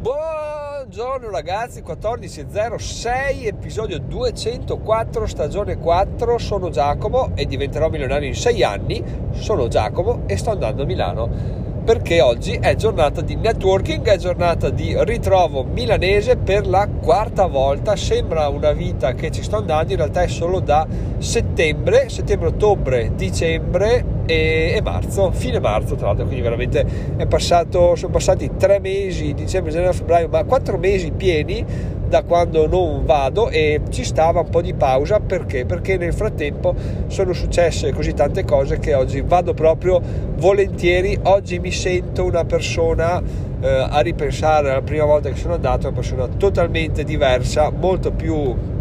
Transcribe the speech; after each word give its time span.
Buongiorno 0.00 1.28
ragazzi, 1.28 1.82
14.06, 1.82 3.44
episodio 3.44 3.98
204, 3.98 5.26
stagione 5.26 5.76
4, 5.76 6.38
sono 6.38 6.70
Giacomo 6.70 7.32
e 7.34 7.44
diventerò 7.44 7.90
milionario 7.90 8.26
in 8.26 8.34
6 8.34 8.64
anni, 8.64 9.04
sono 9.32 9.68
Giacomo 9.68 10.22
e 10.24 10.38
sto 10.38 10.52
andando 10.52 10.84
a 10.84 10.86
Milano 10.86 11.58
perché 11.84 12.22
oggi 12.22 12.52
è 12.52 12.76
giornata 12.76 13.20
di 13.20 13.36
networking, 13.36 14.06
è 14.06 14.16
giornata 14.16 14.70
di 14.70 14.94
ritrovo 15.00 15.64
milanese 15.64 16.36
per 16.36 16.66
la 16.66 16.88
quarta 16.88 17.46
volta, 17.46 17.94
sembra 17.94 18.48
una 18.48 18.72
vita 18.72 19.12
che 19.12 19.30
ci 19.30 19.42
sto 19.42 19.56
andando, 19.56 19.92
in 19.92 19.98
realtà 19.98 20.22
è 20.22 20.28
solo 20.28 20.60
da 20.60 20.86
settembre, 21.18 22.08
settembre, 22.08 22.48
ottobre, 22.48 23.12
dicembre 23.16 24.18
e, 24.30 24.74
e 24.76 24.80
marzo, 24.80 25.32
fine 25.32 25.58
marzo 25.58 25.96
tra 25.96 26.06
l'altro, 26.06 26.24
quindi 26.24 26.42
veramente 26.42 26.86
passato, 27.26 27.96
sono 27.96 28.12
passati 28.12 28.52
tre 28.56 28.78
mesi, 28.78 29.34
dicembre, 29.34 29.72
gennaio, 29.72 29.92
febbraio, 29.92 30.28
ma 30.28 30.44
quattro 30.44 30.78
mesi 30.78 31.10
pieni 31.10 31.64
da 32.06 32.22
quando 32.22 32.68
non 32.68 33.04
vado 33.04 33.50
e 33.50 33.80
ci 33.90 34.04
stava 34.04 34.40
un 34.40 34.48
po' 34.48 34.62
di 34.62 34.74
pausa 34.74 35.18
perché? 35.18 35.64
Perché 35.64 35.96
nel 35.96 36.12
frattempo 36.12 36.74
sono 37.08 37.32
successe 37.32 37.92
così 37.92 38.14
tante 38.14 38.44
cose 38.44 38.78
che 38.78 38.94
oggi 38.94 39.20
vado 39.20 39.52
proprio 39.52 40.00
volentieri, 40.36 41.18
oggi 41.24 41.58
mi 41.58 41.72
sento 41.72 42.24
una 42.24 42.44
persona 42.44 43.20
eh, 43.60 43.68
a 43.68 43.98
ripensare 44.00 44.70
alla 44.70 44.82
prima 44.82 45.04
volta 45.04 45.28
che 45.28 45.36
sono 45.36 45.54
andato, 45.54 45.88
una 45.88 45.96
persona 45.96 46.28
totalmente 46.28 47.02
diversa, 47.02 47.70
molto 47.70 48.12
più 48.12 48.78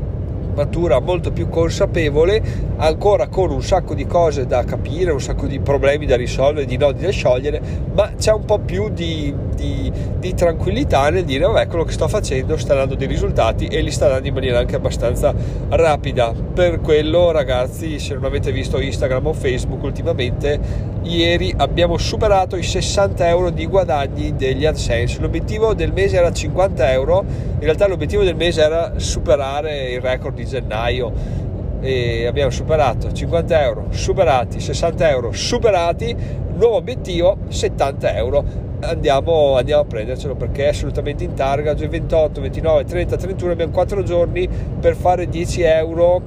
matura, 0.60 1.00
molto 1.00 1.32
più 1.32 1.48
consapevole, 1.48 2.42
ancora 2.78 3.28
con 3.28 3.50
un 3.50 3.64
sacco 3.64 3.94
di 3.94 4.06
cose 4.06 4.46
da 4.46 4.66
capire, 4.66 5.12
un 5.12 5.22
sacco 5.22 5.48
di 5.48 5.60
problemi 5.60 6.06
da 6.06 6.18
risolvere, 6.18 6.66
di 6.66 6.76
nodi 6.76 7.04
da 7.04 7.12
sciogliere, 7.12 7.62
ma 7.94 8.12
c'è 8.18 8.34
un 8.34 8.44
po' 8.44 8.60
più 8.60 8.90
di, 8.90 9.34
di, 9.56 9.92
di 10.20 10.34
tranquillità 10.34 11.10
nel 11.10 11.24
dire 11.24 11.46
vabbè 11.46 11.68
quello 11.68 11.86
che 11.86 11.94
sto 11.94 12.10
facendo 12.10 12.58
sta 12.58 12.74
dando 12.74 12.96
dei 12.96 13.08
risultati 13.08 13.68
e 13.68 13.82
li 13.82 13.92
sta 13.92 14.10
dando 14.10 14.28
in 14.28 14.34
maniera 14.34 14.60
anche 14.60 14.76
abbastanza 14.76 15.34
rapida. 15.70 16.34
Per 16.34 16.82
quello 16.82 17.32
ragazzi, 17.32 17.98
se 17.98 18.16
non 18.16 18.26
avete 18.26 18.52
visto 18.52 18.82
Instagram 18.82 19.28
o 19.28 19.34
Facebook 19.34 19.82
ultimamente, 19.84 20.60
ieri 21.04 21.54
abbiamo 21.56 21.98
superato 21.98 22.56
i 22.56 22.64
60 22.64 23.28
euro 23.28 23.50
di 23.50 23.66
guadagni 23.66 24.36
degli 24.36 24.66
AdSense. 24.66 25.20
L'obiettivo 25.20 25.74
del 25.74 25.94
mese 25.94 26.18
era 26.18 26.32
50 26.32 26.92
euro, 26.92 27.24
in 27.28 27.60
realtà 27.60 27.88
l'obiettivo 27.88 28.24
del 28.24 28.36
mese 28.36 28.62
era 28.62 28.94
superare 28.98 29.92
il 29.92 30.02
record 30.02 30.36
di 30.36 30.46
gennaio 30.46 31.12
e 31.82 32.26
abbiamo 32.26 32.52
superato 32.52 33.12
50 33.12 33.64
euro, 33.64 33.86
superati 33.92 34.60
60 34.60 35.10
euro, 35.10 35.32
superati, 35.32 36.16
nuovo 36.56 36.76
obiettivo 36.76 37.38
70 37.48 38.16
euro. 38.16 38.68
Andiamo, 38.82 39.58
andiamo, 39.58 39.82
a 39.82 39.86
prendercelo 39.86 40.36
perché 40.36 40.66
è 40.66 40.68
assolutamente 40.70 41.26
in 41.26 41.34
targa. 41.34 41.72
Oggi 41.72 41.86
28, 41.88 42.40
29, 42.40 42.84
30, 42.86 43.18
31 43.18 43.52
abbiamo 43.52 43.72
4 43.74 44.04
giorni 44.04 44.48
per 44.80 44.96
fare 44.96 45.28
10 45.28 45.62
euro 45.62 46.22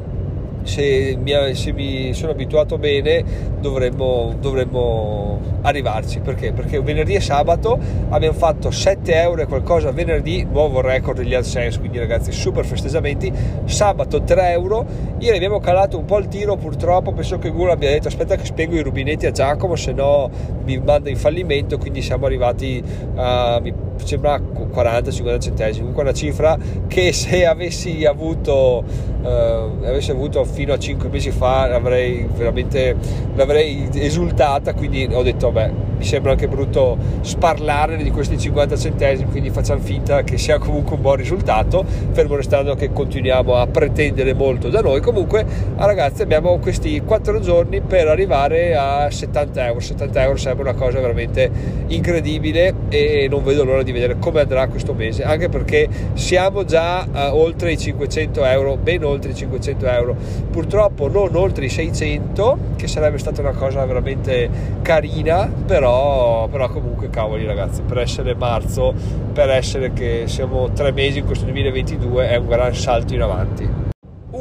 se 0.62 1.16
mi, 1.20 1.32
se 1.54 1.72
mi, 1.72 2.12
sono 2.14 2.32
abituato 2.32 2.78
bene 2.78 3.24
dovremmo, 3.60 4.34
dovremmo, 4.40 5.40
arrivarci. 5.62 6.20
Perché? 6.20 6.52
perché 6.52 6.80
venerdì 6.80 7.14
e 7.14 7.20
sabato 7.20 7.78
abbiamo 8.10 8.36
fatto 8.36 8.70
7 8.70 9.14
euro 9.14 9.42
e 9.42 9.46
qualcosa 9.46 9.92
venerdì 9.92 10.44
nuovo 10.44 10.80
record 10.80 11.18
degli 11.18 11.34
AdSense 11.34 11.78
quindi 11.78 11.98
ragazzi 11.98 12.32
super 12.32 12.64
festeggiamenti. 12.64 13.32
Sabato 13.64 14.22
3 14.22 14.50
euro. 14.50 14.84
Ieri 15.18 15.36
abbiamo 15.36 15.60
calato 15.60 15.98
un 15.98 16.04
po' 16.04 16.18
il 16.18 16.28
tiro 16.28 16.56
purtroppo 16.56 17.12
penso 17.12 17.38
che 17.38 17.50
Google 17.50 17.72
abbia 17.72 17.90
detto 17.90 18.08
aspetta 18.08 18.36
che 18.36 18.44
spiego 18.44 18.74
i 18.74 18.82
rubinetti 18.82 19.26
a 19.26 19.30
Giacomo 19.30 19.76
se 19.76 19.92
no 19.92 20.30
mi 20.64 20.78
manda 20.78 21.10
in 21.10 21.16
fallimento 21.16 21.78
quindi 21.78 22.02
siamo 22.02 22.26
arrivati 22.26 22.82
a 23.14 23.60
mi 23.62 23.72
sembra 24.04 24.38
40-50 24.38 25.40
centesimi 25.40 25.78
comunque 25.80 26.02
una 26.02 26.12
cifra 26.12 26.56
che 26.86 27.12
se 27.12 27.46
avessi 27.46 28.04
avuto 28.04 28.84
eh, 29.22 29.28
avessi 29.28 30.10
avuto 30.10 30.44
fino 30.44 30.72
a 30.72 30.78
5 30.78 31.08
mesi 31.08 31.30
fa 31.30 31.74
avrei 31.74 32.28
veramente 32.34 32.96
l'avrei 33.34 33.88
esultata 33.94 34.74
quindi 34.74 35.08
ho 35.10 35.22
detto 35.22 35.50
vabbè 35.50 35.70
mi 35.98 36.04
sembra 36.04 36.32
anche 36.32 36.48
brutto 36.48 36.96
sparlare 37.20 37.96
di 37.96 38.10
questi 38.10 38.38
50 38.38 38.76
centesimi 38.76 39.30
quindi 39.30 39.50
facciamo 39.50 39.80
finta 39.80 40.22
che 40.22 40.38
sia 40.38 40.58
comunque 40.58 40.96
un 40.96 41.02
buon 41.02 41.16
risultato 41.16 41.84
fermo 42.12 42.36
restando 42.36 42.74
che 42.74 42.92
continuiamo 42.92 43.54
a 43.54 43.66
pretendere 43.66 44.34
molto 44.34 44.68
da 44.68 44.80
noi. 44.80 45.00
Comunque 45.00 45.44
ah, 45.76 45.86
ragazzi 45.86 46.22
abbiamo 46.22 46.58
questi 46.58 47.00
4 47.00 47.40
giorni 47.40 47.80
per 47.80 48.08
arrivare 48.08 48.74
a 48.74 49.10
70 49.10 49.66
euro. 49.66 49.80
70 49.80 50.22
euro 50.22 50.36
sarebbe 50.36 50.62
una 50.62 50.74
cosa 50.74 51.00
veramente 51.00 51.50
incredibile 51.88 52.74
e 52.88 53.26
non 53.30 53.42
vedo 53.44 53.64
l'ora 53.64 53.82
di 53.82 53.91
vedere 53.92 54.16
come 54.18 54.40
andrà 54.40 54.66
questo 54.68 54.94
mese 54.94 55.22
anche 55.22 55.48
perché 55.48 55.88
siamo 56.14 56.64
già 56.64 57.06
uh, 57.10 57.36
oltre 57.36 57.72
i 57.72 57.78
500 57.78 58.44
euro 58.44 58.76
ben 58.76 59.04
oltre 59.04 59.30
i 59.32 59.34
500 59.34 59.86
euro. 59.86 60.16
Purtroppo 60.50 61.08
non 61.08 61.34
oltre 61.34 61.66
i 61.66 61.68
600 61.68 62.58
che 62.76 62.86
sarebbe 62.88 63.18
stata 63.18 63.40
una 63.40 63.52
cosa 63.52 63.84
veramente 63.84 64.50
carina 64.82 65.50
però, 65.66 66.48
però 66.48 66.68
comunque 66.68 67.10
cavoli 67.10 67.46
ragazzi 67.46 67.82
per 67.82 67.98
essere 67.98 68.34
marzo 68.34 68.94
per 69.32 69.50
essere 69.50 69.92
che 69.92 70.24
siamo 70.26 70.70
tre 70.72 70.92
mesi 70.92 71.18
in 71.18 71.26
questo 71.26 71.44
2022 71.44 72.28
è 72.28 72.36
un 72.36 72.46
gran 72.46 72.74
salto 72.74 73.14
in 73.14 73.22
avanti 73.22 73.81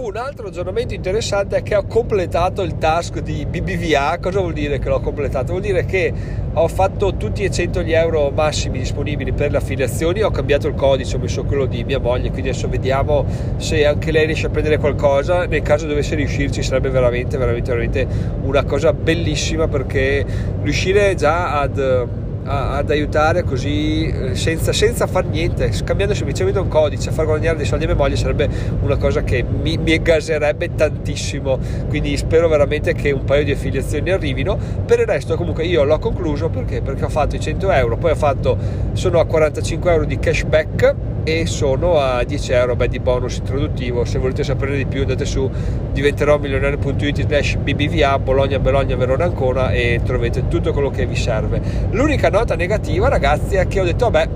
un 0.03 0.17
altro 0.17 0.47
aggiornamento 0.47 0.95
interessante 0.95 1.57
è 1.57 1.63
che 1.63 1.75
ho 1.75 1.85
completato 1.85 2.63
il 2.63 2.77
task 2.77 3.19
di 3.19 3.45
BBVA. 3.45 4.17
Cosa 4.19 4.39
vuol 4.39 4.53
dire 4.53 4.79
che 4.79 4.89
l'ho 4.89 4.99
completato? 4.99 5.51
Vuol 5.51 5.61
dire 5.61 5.85
che 5.85 6.11
ho 6.53 6.67
fatto 6.67 7.15
tutti 7.15 7.43
e 7.43 7.51
100 7.51 7.83
gli 7.83 7.93
euro 7.93 8.31
massimi 8.31 8.79
disponibili 8.79 9.31
per 9.31 9.51
le 9.51 9.57
affiliazioni, 9.57 10.23
ho 10.23 10.31
cambiato 10.31 10.67
il 10.67 10.73
codice, 10.73 11.15
ho 11.15 11.19
messo 11.19 11.43
quello 11.43 11.65
di 11.65 11.83
mia 11.83 11.99
moglie, 11.99 12.31
quindi 12.31 12.49
adesso 12.49 12.67
vediamo 12.67 13.25
se 13.57 13.85
anche 13.85 14.11
lei 14.11 14.25
riesce 14.25 14.47
a 14.47 14.49
prendere 14.49 14.79
qualcosa. 14.79 15.45
Nel 15.45 15.61
caso 15.61 15.85
dovesse 15.85 16.15
riuscirci 16.15 16.63
sarebbe 16.63 16.89
veramente, 16.89 17.37
veramente, 17.37 17.69
veramente 17.69 18.07
una 18.41 18.63
cosa 18.63 18.93
bellissima 18.93 19.67
perché 19.67 20.25
riuscire 20.61 21.13
già 21.15 21.59
ad 21.59 22.19
ad 22.43 22.89
aiutare 22.89 23.43
così 23.43 24.07
eh, 24.07 24.35
senza, 24.35 24.73
senza 24.73 25.07
far 25.07 25.25
niente, 25.25 25.71
scambiando 25.71 26.13
semplicemente 26.13 26.59
un 26.59 26.67
codice, 26.67 27.09
a 27.09 27.11
far 27.11 27.25
guadagnare 27.25 27.57
dei 27.57 27.65
soldi 27.65 27.83
a 27.83 27.87
mia 27.87 27.95
moglie 27.95 28.15
sarebbe 28.15 28.49
una 28.81 28.97
cosa 28.97 29.23
che 29.23 29.43
mi, 29.43 29.77
mi 29.77 30.01
gaserebbe 30.01 30.73
tantissimo. 30.75 31.59
Quindi 31.87 32.17
spero 32.17 32.47
veramente 32.47 32.93
che 32.93 33.11
un 33.11 33.23
paio 33.23 33.43
di 33.43 33.51
affiliazioni 33.51 34.09
arrivino. 34.11 34.57
Per 34.85 34.99
il 34.99 35.05
resto, 35.05 35.35
comunque, 35.35 35.65
io 35.65 35.83
l'ho 35.83 35.99
concluso 35.99 36.49
perché? 36.49 36.81
Perché 36.81 37.05
ho 37.05 37.09
fatto 37.09 37.35
i 37.35 37.39
100 37.39 37.71
euro, 37.71 37.97
poi 37.97 38.11
ho 38.11 38.15
fatto, 38.15 38.57
sono 38.93 39.19
a 39.19 39.25
45 39.25 39.91
euro 39.91 40.05
di 40.05 40.19
cashback 40.19 40.95
e 41.23 41.45
sono 41.45 41.99
a 41.99 42.23
10 42.23 42.51
euro 42.51 42.75
beh, 42.75 42.87
di 42.87 42.99
bonus 42.99 43.37
introduttivo 43.37 44.05
se 44.05 44.19
volete 44.19 44.43
sapere 44.43 44.75
di 44.77 44.85
più 44.85 45.01
andate 45.01 45.25
su 45.25 45.49
diventerò 45.91 46.37
milionario.it 46.37 47.25
slash 47.25 47.55
bbva 47.55 48.17
Bologna, 48.19 48.59
Bologna, 48.59 48.95
Verona, 48.95 49.25
Ancona 49.25 49.71
e 49.71 50.01
trovate 50.03 50.47
tutto 50.47 50.73
quello 50.73 50.89
che 50.89 51.05
vi 51.05 51.15
serve 51.15 51.61
l'unica 51.91 52.29
nota 52.29 52.55
negativa 52.55 53.07
ragazzi 53.07 53.55
è 53.55 53.67
che 53.67 53.79
ho 53.79 53.83
detto 53.83 54.09
vabbè 54.09 54.29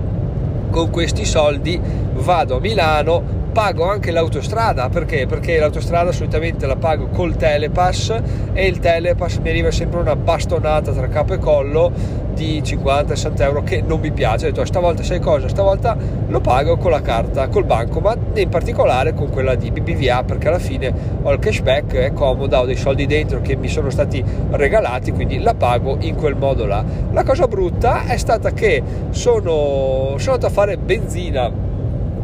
con 0.70 0.90
questi 0.90 1.24
soldi 1.24 1.80
vado 2.14 2.56
a 2.56 2.60
Milano 2.60 3.36
pago 3.56 3.88
anche 3.88 4.10
l'autostrada 4.10 4.90
perché? 4.90 5.26
Perché 5.26 5.58
l'autostrada 5.58 6.12
solitamente 6.12 6.66
la 6.66 6.76
pago 6.76 7.06
col 7.08 7.36
telepass 7.36 8.20
e 8.52 8.66
il 8.66 8.78
telepass 8.80 9.38
mi 9.38 9.48
arriva 9.48 9.70
sempre 9.70 9.98
una 9.98 10.14
bastonata 10.14 10.92
tra 10.92 11.08
capo 11.08 11.32
e 11.32 11.38
collo 11.38 11.90
di 12.34 12.60
50-60 12.62 13.40
euro 13.40 13.62
che 13.62 13.80
non 13.80 13.98
mi 13.98 14.12
piace. 14.12 14.44
Ho 14.44 14.50
detto 14.50 14.64
stavolta 14.66 15.02
sai 15.02 15.20
cosa? 15.20 15.48
Stavolta 15.48 15.96
lo 16.28 16.40
pago 16.40 16.76
con 16.76 16.90
la 16.90 17.02
carta, 17.02 17.48
col 17.48 17.64
bancomat 17.64 18.18
e 18.34 18.42
in 18.42 18.48
particolare 18.48 19.14
con 19.14 19.30
quella 19.30 19.54
di 19.54 19.70
BBVA 19.70 20.24
perché 20.24 20.48
alla 20.48 20.58
fine 20.58 20.92
ho 21.22 21.32
il 21.32 21.38
cashback, 21.38 21.94
è 21.94 22.12
comoda, 22.12 22.60
ho 22.60 22.64
dei 22.64 22.76
soldi 22.76 23.06
dentro 23.06 23.40
che 23.40 23.56
mi 23.56 23.68
sono 23.68 23.90
stati 23.90 24.24
regalati 24.50 25.12
quindi 25.12 25.38
la 25.38 25.54
pago 25.54 25.96
in 26.00 26.16
quel 26.16 26.34
modo 26.34 26.66
là. 26.66 26.84
La 27.12 27.22
cosa 27.22 27.46
brutta 27.46 28.06
è 28.06 28.16
stata 28.16 28.52
che 28.52 28.82
sono, 29.10 30.14
sono 30.16 30.34
andato 30.34 30.46
a 30.46 30.50
fare 30.50 30.76
benzina 30.76 31.64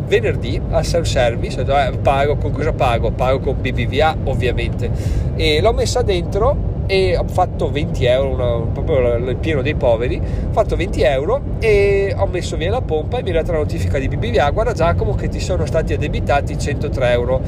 venerdì 0.04 0.60
al 0.70 0.84
self 0.84 1.06
service, 1.06 1.60
eh, 1.60 1.98
pago 1.98 2.36
con 2.36 2.50
cosa 2.50 2.72
pago? 2.72 3.12
Pago 3.12 3.38
con 3.38 3.60
BBVA 3.60 4.16
ovviamente 4.24 4.90
e 5.36 5.60
l'ho 5.60 5.72
messa 5.72 6.02
dentro 6.02 6.71
e 6.92 7.16
ho 7.16 7.24
fatto 7.26 7.70
20 7.70 8.04
euro, 8.04 8.28
una, 8.34 8.70
proprio 8.70 9.14
il 9.16 9.36
pieno 9.36 9.62
dei 9.62 9.74
poveri, 9.74 10.18
ho 10.18 10.52
fatto 10.52 10.76
20 10.76 11.00
euro 11.00 11.40
e 11.58 12.14
ho 12.14 12.26
messo 12.26 12.58
via 12.58 12.70
la 12.70 12.82
pompa 12.82 13.16
e 13.16 13.22
mi 13.22 13.28
è 13.28 13.30
arrivata 13.30 13.52
la 13.52 13.58
notifica 13.60 13.98
di 13.98 14.08
BBVA, 14.08 14.50
guarda 14.50 14.74
Giacomo 14.74 15.14
che 15.14 15.30
ti 15.30 15.40
sono 15.40 15.64
stati 15.64 15.94
addebitati 15.94 16.58
103 16.58 17.10
euro 17.12 17.40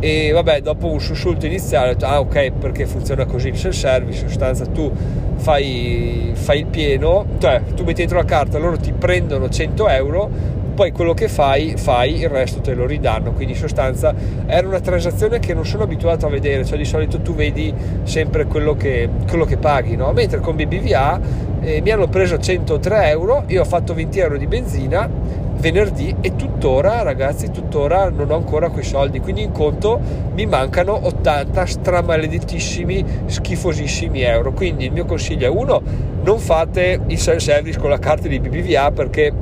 e 0.00 0.30
vabbè 0.30 0.62
dopo 0.62 0.88
un 0.88 1.00
sussulto 1.00 1.44
iniziale 1.44 1.90
ho 1.90 1.92
detto 1.92 2.06
ah 2.06 2.20
ok 2.20 2.52
perché 2.52 2.86
funziona 2.86 3.26
così 3.26 3.48
il 3.48 3.56
self 3.56 3.74
service 3.74 4.22
in 4.22 4.28
sostanza 4.28 4.66
tu 4.66 4.90
fai, 5.36 6.32
fai 6.34 6.60
il 6.60 6.66
pieno 6.66 7.24
cioè 7.38 7.62
tu 7.74 7.82
metti 7.82 8.00
dentro 8.00 8.18
la 8.18 8.24
carta 8.24 8.58
loro 8.58 8.76
ti 8.76 8.92
prendono 8.92 9.48
100 9.48 9.88
euro 9.88 10.30
poi 10.76 10.92
quello 10.92 11.14
che 11.14 11.26
fai, 11.26 11.74
fai, 11.76 12.20
il 12.20 12.28
resto 12.28 12.60
te 12.60 12.74
lo 12.74 12.86
ridanno. 12.86 13.32
Quindi 13.32 13.54
in 13.54 13.58
sostanza 13.58 14.14
era 14.44 14.68
una 14.68 14.80
transazione 14.80 15.40
che 15.40 15.54
non 15.54 15.64
sono 15.64 15.84
abituato 15.84 16.26
a 16.26 16.28
vedere, 16.28 16.64
cioè 16.64 16.76
di 16.76 16.84
solito 16.84 17.20
tu 17.20 17.34
vedi 17.34 17.74
sempre 18.04 18.44
quello 18.44 18.76
che, 18.76 19.08
quello 19.26 19.46
che 19.46 19.56
paghi, 19.56 19.96
no? 19.96 20.12
mentre 20.12 20.38
con 20.38 20.54
BBVA 20.54 21.18
eh, 21.62 21.80
mi 21.80 21.90
hanno 21.90 22.08
preso 22.08 22.38
103 22.38 23.08
euro, 23.08 23.44
io 23.46 23.62
ho 23.62 23.64
fatto 23.64 23.94
20 23.94 24.18
euro 24.20 24.36
di 24.36 24.46
benzina 24.46 25.08
venerdì 25.58 26.14
e 26.20 26.36
tuttora 26.36 27.00
ragazzi 27.00 27.50
tuttora 27.50 28.10
non 28.10 28.30
ho 28.30 28.34
ancora 28.34 28.68
quei 28.68 28.84
soldi 28.84 29.20
quindi 29.20 29.42
in 29.42 29.52
conto 29.52 29.98
mi 30.34 30.44
mancano 30.44 31.06
80 31.06 31.64
stramaledettissimi 31.64 33.04
schifosissimi 33.24 34.20
euro 34.20 34.52
quindi 34.52 34.84
il 34.84 34.92
mio 34.92 35.06
consiglio 35.06 35.46
è 35.46 35.48
uno 35.48 35.80
non 36.22 36.38
fate 36.38 37.00
il 37.06 37.18
self 37.18 37.40
service 37.40 37.78
con 37.78 37.88
la 37.88 37.98
carta 37.98 38.28
di 38.28 38.38
BBVA 38.38 38.90
perché 38.90 39.32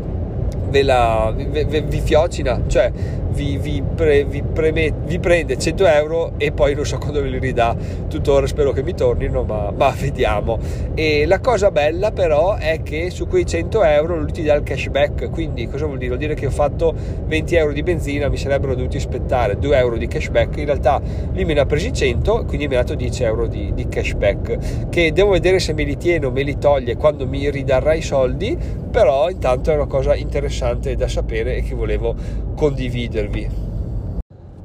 ve 0.75 0.82
la, 0.82 1.32
vi, 1.35 1.65
vi, 1.65 1.81
vi 1.82 2.00
fiocina 2.00 2.61
cioè 2.67 2.91
vi, 3.34 3.58
vi, 3.58 3.82
pre, 3.82 4.25
vi, 4.25 4.42
preme, 4.42 4.92
vi, 5.04 5.19
prende 5.19 5.58
100 5.58 5.86
euro 5.86 6.32
e 6.38 6.52
poi 6.52 6.75
non 6.75 6.86
so 6.86 6.98
quando 6.98 7.20
ve 7.20 7.28
li 7.28 7.38
ridà. 7.38 7.76
Tuttora 8.08 8.46
spero 8.46 8.72
che 8.72 8.82
mi 8.82 8.94
tornino 8.94 9.42
ma, 9.42 9.70
ma, 9.70 9.90
vediamo. 9.98 10.58
E 10.94 11.26
la 11.26 11.40
cosa 11.40 11.70
bella 11.70 12.12
però 12.12 12.54
è 12.54 12.82
che 12.82 13.10
su 13.10 13.26
quei 13.26 13.44
100 13.44 13.82
euro 13.84 14.16
lui 14.16 14.32
ti 14.32 14.42
dà 14.42 14.54
il 14.54 14.62
cashback. 14.62 15.31
Quindi 15.31 15.69
cosa 15.69 15.84
vuol 15.84 15.98
dire? 15.98 16.14
vuol 16.14 16.19
dire 16.19 16.34
che 16.34 16.46
ho 16.46 16.50
fatto 16.50 16.94
20 17.26 17.54
euro 17.56 17.72
di 17.72 17.82
benzina 17.82 18.28
mi 18.28 18.36
sarebbero 18.36 18.75
dovuti 18.75 18.96
aspettare 18.96 19.58
2 19.58 19.76
euro 19.76 19.96
di 19.96 20.06
cashback. 20.06 20.56
In 20.58 20.66
realtà 20.66 21.00
lui 21.32 21.44
me 21.44 21.54
ne 21.54 21.60
ha 21.60 21.66
presi 21.66 21.92
100 21.92 22.44
quindi 22.44 22.69
mi 22.69 22.76
ha 22.76 22.78
dato 22.78 22.94
10 22.94 23.22
euro 23.25 23.46
di, 23.46 23.72
di 23.75 23.88
cashback 23.88 24.88
che 24.88 25.12
devo 25.12 25.31
vedere 25.31 25.58
se 25.58 25.72
me 25.72 25.82
li 25.84 25.96
tiene 25.96 26.26
o 26.26 26.31
me 26.31 26.42
li 26.42 26.58
toglie 26.58 26.96
quando 26.96 27.26
mi 27.26 27.50
ridarrà 27.50 27.94
i 27.94 28.02
soldi 28.02 28.56
però 28.94 29.28
intanto 29.28 29.72
è 29.72 29.75
una 29.75 29.86
cosa 29.86 30.14
interessante 30.14 30.94
da 30.94 31.08
sapere 31.08 31.56
e 31.56 31.62
che 31.62 31.75
volevo 31.75 32.14
condividervi. 32.55 33.51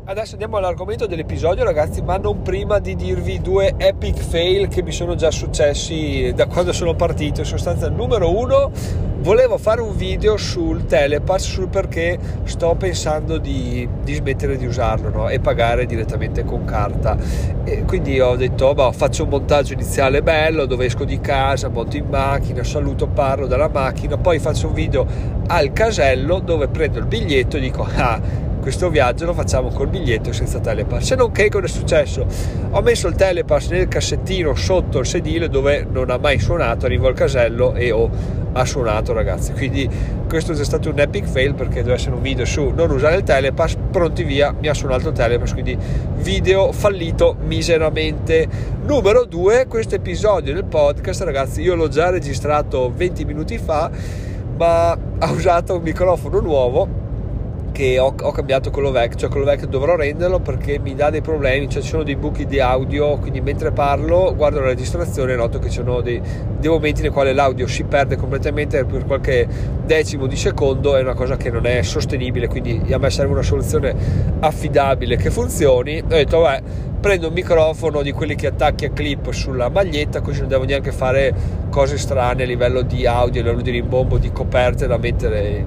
Adesso 0.10 0.32
andiamo 0.32 0.58
all'argomento 0.58 1.06
dell'episodio 1.06 1.64
ragazzi, 1.64 2.02
ma 2.02 2.18
non 2.18 2.42
prima 2.42 2.80
di 2.80 2.96
dirvi 2.96 3.40
due 3.42 3.76
epic 3.78 4.18
fail 4.18 4.68
che 4.68 4.82
mi 4.82 4.92
sono 4.92 5.14
già 5.14 5.30
successi 5.30 6.34
da 6.36 6.48
quando 6.48 6.74
sono 6.74 6.96
partito. 6.96 7.42
In 7.42 7.46
sostanza, 7.46 7.90
numero 7.90 8.36
uno, 8.36 8.72
volevo 9.20 9.60
fare 9.60 9.82
un 9.82 9.96
video 9.96 10.36
sul 10.36 10.88
Telepass, 10.88 11.44
sul 11.44 11.68
perché 11.68 12.18
sto 12.46 12.74
pensando 12.74 13.38
di, 13.38 13.88
di 14.02 14.16
smettere 14.16 14.58
di 14.58 14.66
usarlo 14.66 15.10
no? 15.10 15.30
e 15.30 15.40
pagare 15.40 15.86
direttamente 15.86 16.44
con 16.44 16.66
carta. 16.66 17.16
E 17.64 17.84
quindi 17.84 18.20
ho 18.20 18.36
detto, 18.36 18.66
oh, 18.66 18.92
faccio 18.92 19.26
un 19.26 19.30
montaggio 19.30 19.74
iniziale 19.74 20.24
bello 20.24 20.66
dove 20.66 20.86
esco 20.86 21.04
di 21.04 21.20
casa, 21.20 21.70
monto 21.70 21.98
in 21.98 22.08
macchina, 22.10 22.64
saluto, 22.64 23.06
parlo 23.06 23.46
dalla 23.46 23.70
macchina, 23.70 24.18
poi 24.18 24.40
faccio 24.40 24.70
un 24.70 24.74
video 24.74 25.06
al 25.46 25.72
casello 25.72 26.40
dove 26.40 26.68
prendo 26.68 26.98
il 26.98 27.06
biglietto 27.06 27.58
e 27.58 27.60
dico, 27.60 27.88
ah, 27.96 28.48
questo 28.60 28.90
viaggio 28.90 29.26
lo 29.26 29.34
facciamo 29.34 29.70
col 29.70 29.88
biglietto 29.88 30.32
senza 30.32 30.60
telepass. 30.60 31.04
Se 31.04 31.16
non 31.16 31.32
che 31.32 31.50
cosa 31.50 31.66
è 31.66 31.70
successo? 31.70 32.26
Ho 32.72 32.82
messo 32.82 33.08
il 33.08 33.16
telepass 33.16 33.70
nel 33.70 33.88
cassettino 33.88 34.54
sotto 34.56 35.00
il 35.00 35.06
sedile 35.06 35.50
dove 35.50 35.88
non 35.90 36.10
ha 36.10 36.18
mai 36.18 36.40
suonato, 36.40 36.86
arrivo 36.86 37.08
al 37.08 37.14
casello 37.14 37.74
e 37.74 37.92
ho, 37.92 38.10
ha 38.54 38.66
suonato 38.66 39.14
ragazzi. 39.14 39.54
Quindi 39.54 39.90
questo 40.28 40.52
è 40.52 40.64
stato 40.64 40.90
un 40.90 41.00
epic 41.00 41.26
fail 41.26 41.56
perché 41.56 41.82
deve 41.82 41.94
essere 41.94 42.16
un 42.16 42.22
video 42.22 42.46
su 42.46 42.70
non 42.70 42.92
usare 42.92 43.16
il 43.16 43.24
telepass, 43.24 43.76
pronti 43.90 44.24
via, 44.24 44.54
mi 44.60 44.68
ha 44.68 44.74
suonato 44.74 45.10
il 45.10 45.16
telepass, 45.16 45.54
quindi 45.54 45.78
video 46.18 46.72
fallito 46.72 47.38
miseramente. 47.42 48.48
Numero 48.86 49.26
2, 49.26 49.68
questo 49.68 49.96
episodio 49.96 50.54
del 50.54 50.66
podcast 50.66 51.22
ragazzi, 51.22 51.62
io 51.62 51.76
l'ho 51.76 51.88
già 51.88 52.10
registrato 52.10 52.92
20 52.94 53.26
minuti 53.26 53.58
fa, 53.58 53.90
ma 54.58 54.92
ha 55.20 55.32
usato 55.32 55.76
un 55.76 55.82
microfono 55.82 56.40
nuovo 56.40 57.08
che 57.80 57.98
ho, 57.98 58.14
ho, 58.14 58.32
cambiato 58.34 58.72
quello 58.72 58.92
vecchio, 58.92 59.20
cioè 59.20 59.30
quello 59.30 59.46
vecchio 59.46 59.68
dovrò 59.68 59.96
renderlo 59.96 60.42
perché 60.42 60.80
mi 60.80 60.96
dà 60.96 61.10
dei 61.10 61.22
problemi, 61.22 61.70
cioè 61.70 61.82
ci 61.82 61.88
sono 61.88 62.04
dei 62.04 62.18
buchi 62.18 62.46
di 62.46 62.60
audio, 62.60 63.16
quindi 63.20 63.40
mentre 63.40 63.72
parlo 63.72 64.36
guardo 64.36 64.60
la 64.60 64.66
registrazione 64.66 65.32
e 65.32 65.36
noto 65.38 65.60
che 65.60 65.70
ci 65.70 65.78
sono 65.78 66.02
dei, 66.02 66.22
dei 66.60 66.70
momenti 66.70 67.02
nei 67.02 67.10
quali 67.10 67.34
l'audio 67.34 67.68
si 67.68 67.86
perde 67.86 68.18
completamente 68.18 68.84
per 68.84 69.06
qualche 69.06 69.48
decimo 69.86 70.28
di 70.28 70.36
secondo, 70.36 70.98
è 70.98 71.02
una 71.02 71.14
cosa 71.14 71.38
che 71.38 71.50
non 71.50 71.66
è 71.66 71.82
sostenibile, 71.82 72.50
quindi 72.50 72.82
a 72.92 72.98
me 72.98 73.10
serve 73.10 73.32
una 73.32 73.44
soluzione 73.44 73.96
affidabile 74.42 75.16
che 75.16 75.32
funzioni. 75.32 76.00
Ho 76.00 76.08
detto, 76.08 76.40
vabbè, 76.40 76.62
prendo 77.00 77.28
un 77.28 77.34
microfono 77.34 78.02
di 78.02 78.12
quelli 78.12 78.36
che 78.36 78.48
attacchi 78.48 78.84
a 78.84 78.90
clip 78.90 79.32
sulla 79.32 79.70
maglietta, 79.70 80.20
così 80.20 80.42
non 80.42 80.50
devo 80.50 80.66
neanche 80.66 80.92
fare 80.92 81.34
cose 81.70 81.98
strane 81.98 82.44
a 82.44 82.46
livello 82.46 82.82
di 82.82 83.06
audio, 83.06 83.40
a 83.40 83.44
livello 83.46 83.62
di 83.62 83.72
rimbombo, 83.72 84.18
di 84.18 84.34
coperte 84.34 84.86
da 84.86 84.98
mettere 84.98 85.66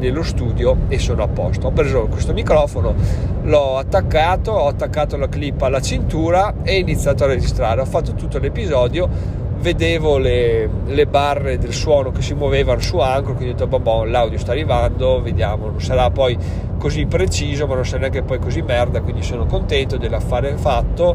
nello 0.00 0.22
studio 0.22 0.76
e 0.88 0.98
sono 0.98 1.22
a 1.22 1.28
posto. 1.28 1.68
Ho 1.68 1.70
preso 1.70 2.06
questo 2.08 2.32
microfono, 2.32 2.94
l'ho 3.42 3.76
attaccato, 3.76 4.50
ho 4.50 4.66
attaccato 4.66 5.16
la 5.16 5.28
clip 5.28 5.62
alla 5.62 5.80
cintura 5.80 6.54
e 6.62 6.76
ho 6.76 6.78
iniziato 6.78 7.24
a 7.24 7.26
registrare. 7.28 7.80
Ho 7.80 7.86
fatto 7.86 8.14
tutto 8.14 8.38
l'episodio, 8.38 9.08
vedevo 9.60 10.16
le, 10.16 10.68
le 10.86 11.06
barre 11.06 11.58
del 11.58 11.72
suono 11.72 12.10
che 12.10 12.22
si 12.22 12.34
muovevano 12.34 12.80
su 12.80 12.98
Anchor, 12.98 13.36
quindi 13.36 13.54
ho 13.54 13.66
detto, 13.66 13.78
boh, 13.78 14.04
l'audio 14.04 14.38
sta 14.38 14.52
arrivando, 14.52 15.20
vediamo, 15.20 15.66
non 15.66 15.80
sarà 15.80 16.10
poi 16.10 16.36
così 16.78 17.04
preciso, 17.04 17.66
ma 17.66 17.74
non 17.74 17.84
sarà 17.84 18.00
neanche 18.00 18.22
poi 18.22 18.38
così 18.38 18.62
merda, 18.62 19.02
quindi 19.02 19.22
sono 19.22 19.44
contento 19.44 19.98
dell'affare 19.98 20.56
fatto, 20.56 21.14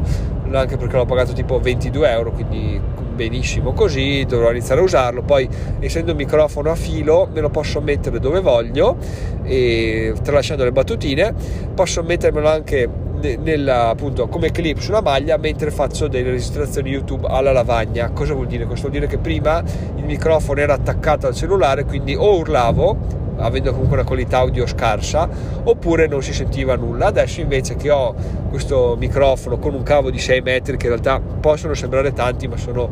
anche 0.52 0.76
perché 0.76 0.96
l'ho 0.96 1.04
pagato 1.04 1.32
tipo 1.32 1.58
22 1.58 2.10
euro, 2.10 2.30
quindi 2.30 2.80
benissimo 3.16 3.72
così, 3.72 4.24
dovrò 4.28 4.50
iniziare 4.50 4.80
a 4.80 4.84
usarlo, 4.84 5.22
poi 5.22 5.48
essendo 5.80 6.12
un 6.12 6.18
microfono 6.18 6.70
a 6.70 6.76
filo 6.76 7.28
me 7.32 7.40
lo 7.40 7.48
posso 7.48 7.80
mettere 7.80 8.20
dove 8.20 8.40
voglio, 8.40 8.96
e, 9.42 10.14
tralasciando 10.22 10.62
le 10.62 10.70
battutine, 10.70 11.34
posso 11.74 12.04
mettermelo 12.04 12.48
anche 12.48 12.88
nella, 13.20 13.88
appunto, 13.88 14.28
come 14.28 14.50
clip 14.50 14.78
sulla 14.78 15.02
maglia 15.02 15.36
mentre 15.36 15.70
faccio 15.70 16.08
delle 16.08 16.30
registrazioni 16.30 16.90
YouTube 16.90 17.26
alla 17.28 17.52
lavagna. 17.52 18.10
Cosa 18.10 18.34
vuol 18.34 18.46
dire? 18.46 18.66
Questo 18.66 18.88
vuol 18.88 19.00
dire 19.00 19.10
che 19.10 19.18
prima 19.18 19.62
il 19.96 20.04
microfono 20.04 20.60
era 20.60 20.74
attaccato 20.74 21.26
al 21.26 21.34
cellulare, 21.34 21.84
quindi 21.84 22.14
o 22.14 22.38
urlavo 22.38 23.24
avendo 23.38 23.70
comunque 23.72 23.96
una 23.98 24.06
qualità 24.06 24.38
audio 24.38 24.66
scarsa 24.66 25.28
oppure 25.62 26.06
non 26.06 26.22
si 26.22 26.32
sentiva 26.32 26.74
nulla 26.74 27.08
adesso 27.08 27.40
invece 27.42 27.76
che 27.76 27.90
ho 27.90 28.14
questo 28.48 28.96
microfono 28.98 29.58
con 29.58 29.74
un 29.74 29.82
cavo 29.82 30.10
di 30.10 30.18
6 30.18 30.40
metri 30.40 30.78
che 30.78 30.86
in 30.86 30.92
realtà 30.92 31.20
possono 31.20 31.74
sembrare 31.74 32.14
tanti 32.14 32.48
ma 32.48 32.56
sono 32.56 32.88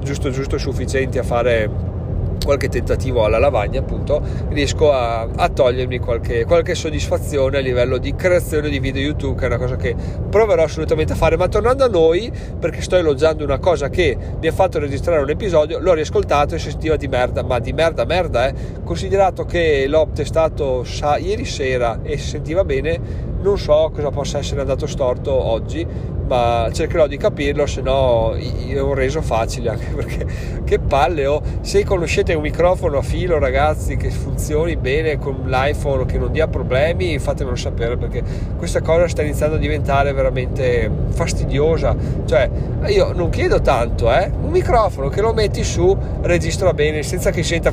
giusto 0.00 0.30
giusto 0.30 0.58
sufficienti 0.58 1.18
a 1.18 1.22
fare 1.22 1.93
qualche 2.42 2.68
tentativo 2.68 3.24
alla 3.24 3.38
lavagna 3.38 3.80
appunto 3.80 4.22
riesco 4.48 4.92
a, 4.92 5.22
a 5.22 5.48
togliermi 5.48 5.98
qualche, 5.98 6.44
qualche, 6.44 6.74
soddisfazione 6.74 7.58
a 7.58 7.60
livello 7.60 7.98
di 7.98 8.14
creazione 8.14 8.68
di 8.68 8.78
video 8.78 9.02
youtube 9.02 9.38
che 9.38 9.44
è 9.44 9.48
una 9.48 9.58
cosa 9.58 9.76
che 9.76 9.94
proverò 10.28 10.62
assolutamente 10.62 11.12
a 11.12 11.16
fare. 11.16 11.36
Ma 11.36 11.48
tornando 11.48 11.84
a 11.84 11.88
noi 11.88 12.30
perché 12.58 12.80
sto 12.82 12.96
elogiando 12.96 13.44
una 13.44 13.58
cosa 13.58 13.88
che 13.88 14.16
mi 14.40 14.46
ha 14.46 14.52
fatto 14.52 14.78
registrare 14.78 15.22
un 15.22 15.30
episodio 15.30 15.78
l'ho 15.78 15.94
riascoltato 15.94 16.54
e 16.54 16.58
si 16.58 16.70
sentiva 16.70 16.96
di 16.96 17.08
merda 17.08 17.42
ma 17.42 17.58
di 17.58 17.72
merda 17.72 18.04
merda 18.04 18.48
eh. 18.48 18.54
Considerato 18.84 19.44
che 19.44 19.86
l'ho 19.88 20.08
testato 20.12 20.84
sa, 20.84 21.16
ieri 21.16 21.44
sera 21.44 22.00
e 22.02 22.18
si 22.18 22.28
sentiva 22.28 22.64
bene 22.64 23.32
non 23.40 23.58
so 23.58 23.90
cosa 23.92 24.10
possa 24.10 24.38
essere 24.38 24.60
andato 24.60 24.86
storto 24.86 25.32
oggi 25.32 25.86
ma 26.26 26.68
cercherò 26.72 27.06
di 27.06 27.16
capirlo 27.16 27.66
se 27.66 27.80
no 27.80 28.34
è 28.34 28.78
un 28.78 28.94
reso 28.94 29.22
facile 29.22 29.70
anche 29.70 29.86
perché 29.94 30.26
che 30.64 30.78
palle 30.78 31.26
oh. 31.26 31.42
se 31.60 31.84
conoscete 31.84 32.34
un 32.34 32.42
microfono 32.42 32.98
a 32.98 33.02
filo 33.02 33.38
ragazzi 33.38 33.96
che 33.96 34.10
funzioni 34.10 34.76
bene 34.76 35.18
con 35.18 35.42
l'iPhone 35.46 36.06
che 36.06 36.18
non 36.18 36.32
dia 36.32 36.48
problemi 36.48 37.18
fatemelo 37.18 37.56
sapere 37.56 37.96
perché 37.96 38.22
questa 38.56 38.80
cosa 38.80 39.06
sta 39.08 39.22
iniziando 39.22 39.56
a 39.56 39.58
diventare 39.58 40.12
veramente 40.12 40.90
fastidiosa 41.10 41.94
cioè 42.24 42.48
io 42.86 43.12
non 43.12 43.30
chiedo 43.30 43.60
tanto 43.60 44.12
eh 44.12 44.30
un 44.42 44.50
microfono 44.50 45.08
che 45.08 45.20
lo 45.20 45.32
metti 45.32 45.62
su 45.62 45.96
registra 46.22 46.72
bene 46.72 47.02
senza 47.02 47.30
che 47.30 47.42
senta 47.42 47.72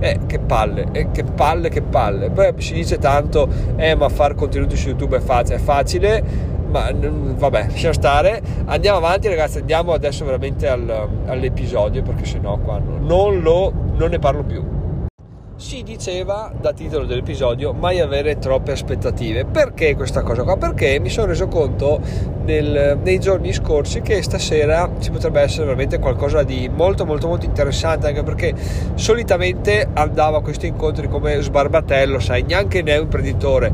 eh, 0.00 0.20
che 0.26 0.38
palle, 0.38 0.88
eh, 0.92 1.10
che 1.10 1.24
palle, 1.24 1.68
che 1.68 1.82
palle. 1.82 2.30
Poi 2.30 2.52
si 2.58 2.74
dice 2.74 2.98
tanto, 2.98 3.48
eh, 3.76 3.94
ma 3.94 4.08
fare 4.08 4.34
contenuti 4.34 4.76
su 4.76 4.88
YouTube 4.88 5.16
è 5.16 5.20
facile, 5.20 5.56
è 5.56 5.60
facile, 5.60 6.22
ma 6.70 6.90
vabbè, 6.92 7.66
lasciamo 7.68 7.94
stare. 7.94 8.40
Andiamo 8.66 8.98
avanti, 8.98 9.28
ragazzi. 9.28 9.58
Andiamo 9.58 9.92
adesso 9.92 10.24
veramente 10.24 10.68
al, 10.68 11.08
all'episodio 11.26 12.02
perché 12.02 12.24
sennò 12.24 12.58
qua 12.58 12.78
non, 12.78 13.40
lo, 13.40 13.72
non 13.96 14.10
ne 14.10 14.18
parlo 14.18 14.42
più 14.42 14.77
si 15.58 15.82
diceva 15.82 16.52
da 16.56 16.72
titolo 16.72 17.04
dell'episodio 17.04 17.72
mai 17.72 17.98
avere 17.98 18.38
troppe 18.38 18.70
aspettative. 18.70 19.44
Perché 19.44 19.96
questa 19.96 20.22
cosa 20.22 20.44
qua? 20.44 20.56
Perché 20.56 21.00
mi 21.00 21.08
sono 21.08 21.26
reso 21.26 21.48
conto 21.48 22.00
nel, 22.44 22.96
nei 23.02 23.18
giorni 23.18 23.52
scorsi 23.52 24.00
che 24.00 24.22
stasera 24.22 24.88
ci 25.00 25.10
potrebbe 25.10 25.40
essere 25.40 25.64
veramente 25.64 25.98
qualcosa 25.98 26.44
di 26.44 26.70
molto 26.72 27.04
molto 27.04 27.26
molto 27.26 27.44
interessante 27.44 28.06
anche 28.06 28.22
perché 28.22 28.54
solitamente 28.94 29.88
andavo 29.92 30.36
a 30.36 30.42
questi 30.42 30.68
incontri 30.68 31.08
come 31.08 31.40
sbarbatello 31.42 32.20
sai 32.20 32.44
neanche 32.44 32.80
neo 32.80 33.02
imprenditore 33.02 33.72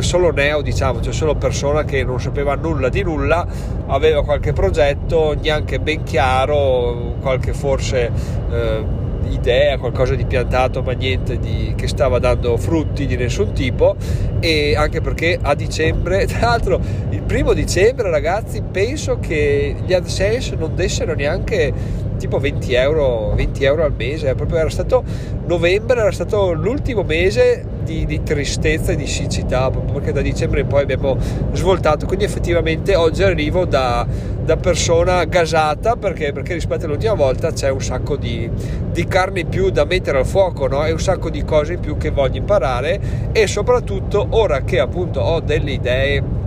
solo 0.00 0.30
neo 0.30 0.60
diciamo 0.60 1.00
cioè 1.00 1.12
solo 1.12 1.36
persona 1.36 1.84
che 1.84 2.04
non 2.04 2.20
sapeva 2.20 2.54
nulla 2.54 2.88
di 2.88 3.02
nulla 3.02 3.46
aveva 3.86 4.22
qualche 4.22 4.52
progetto 4.52 5.34
neanche 5.40 5.80
ben 5.80 6.02
chiaro 6.02 7.14
qualche 7.20 7.54
forse 7.54 8.10
eh, 8.50 9.00
idea, 9.30 9.78
qualcosa 9.78 10.14
di 10.14 10.24
piantato, 10.24 10.82
ma 10.82 10.92
niente 10.92 11.38
di, 11.38 11.74
che 11.76 11.88
stava 11.88 12.18
dando 12.18 12.56
frutti 12.56 13.06
di 13.06 13.16
nessun 13.16 13.52
tipo. 13.52 13.96
E 14.40 14.74
anche 14.76 15.00
perché 15.00 15.38
a 15.40 15.54
dicembre, 15.54 16.26
tra 16.26 16.40
l'altro, 16.40 16.80
il 17.10 17.22
primo 17.22 17.52
dicembre, 17.52 18.10
ragazzi, 18.10 18.62
penso 18.62 19.18
che 19.18 19.74
gli 19.84 19.92
AdSense 19.92 20.56
non 20.56 20.74
dessero 20.74 21.14
neanche 21.14 21.72
tipo 22.18 22.38
20 22.38 22.74
euro, 22.74 23.32
20 23.34 23.64
euro 23.64 23.84
al 23.84 23.92
mese, 23.96 24.34
proprio 24.34 24.58
era 24.58 24.70
stato 24.70 25.02
novembre, 25.46 26.00
era 26.00 26.12
stato 26.12 26.52
l'ultimo 26.52 27.02
mese 27.02 27.71
di, 27.82 28.06
di, 28.06 28.22
tristezza 28.22 28.92
e 28.92 28.96
di 28.96 29.06
siccità, 29.06 29.70
perché 29.70 30.12
da 30.12 30.20
dicembre 30.20 30.64
poi 30.64 30.82
abbiamo 30.82 31.16
svoltato, 31.52 32.06
quindi 32.06 32.24
effettivamente 32.24 32.94
oggi 32.94 33.22
arrivo 33.22 33.64
da, 33.64 34.06
da 34.44 34.56
persona 34.56 35.24
gasata 35.24 35.96
perché, 35.96 36.32
perché, 36.32 36.54
rispetto 36.54 36.86
all'ultima 36.86 37.14
volta 37.14 37.52
c'è 37.52 37.70
un 37.70 37.80
sacco 37.80 38.16
di, 38.16 38.50
di 38.90 39.06
carne 39.06 39.40
in 39.40 39.48
più 39.48 39.70
da 39.70 39.84
mettere 39.84 40.18
al 40.18 40.26
fuoco 40.26 40.66
no? 40.66 40.84
e 40.84 40.92
un 40.92 41.00
sacco 41.00 41.30
di 41.30 41.44
cose 41.44 41.74
in 41.74 41.80
più 41.80 41.96
che 41.96 42.10
voglio 42.10 42.38
imparare 42.38 43.30
e 43.32 43.46
soprattutto 43.46 44.26
ora 44.30 44.62
che 44.62 44.80
appunto 44.80 45.20
ho 45.20 45.40
delle 45.40 45.72
idee 45.72 46.40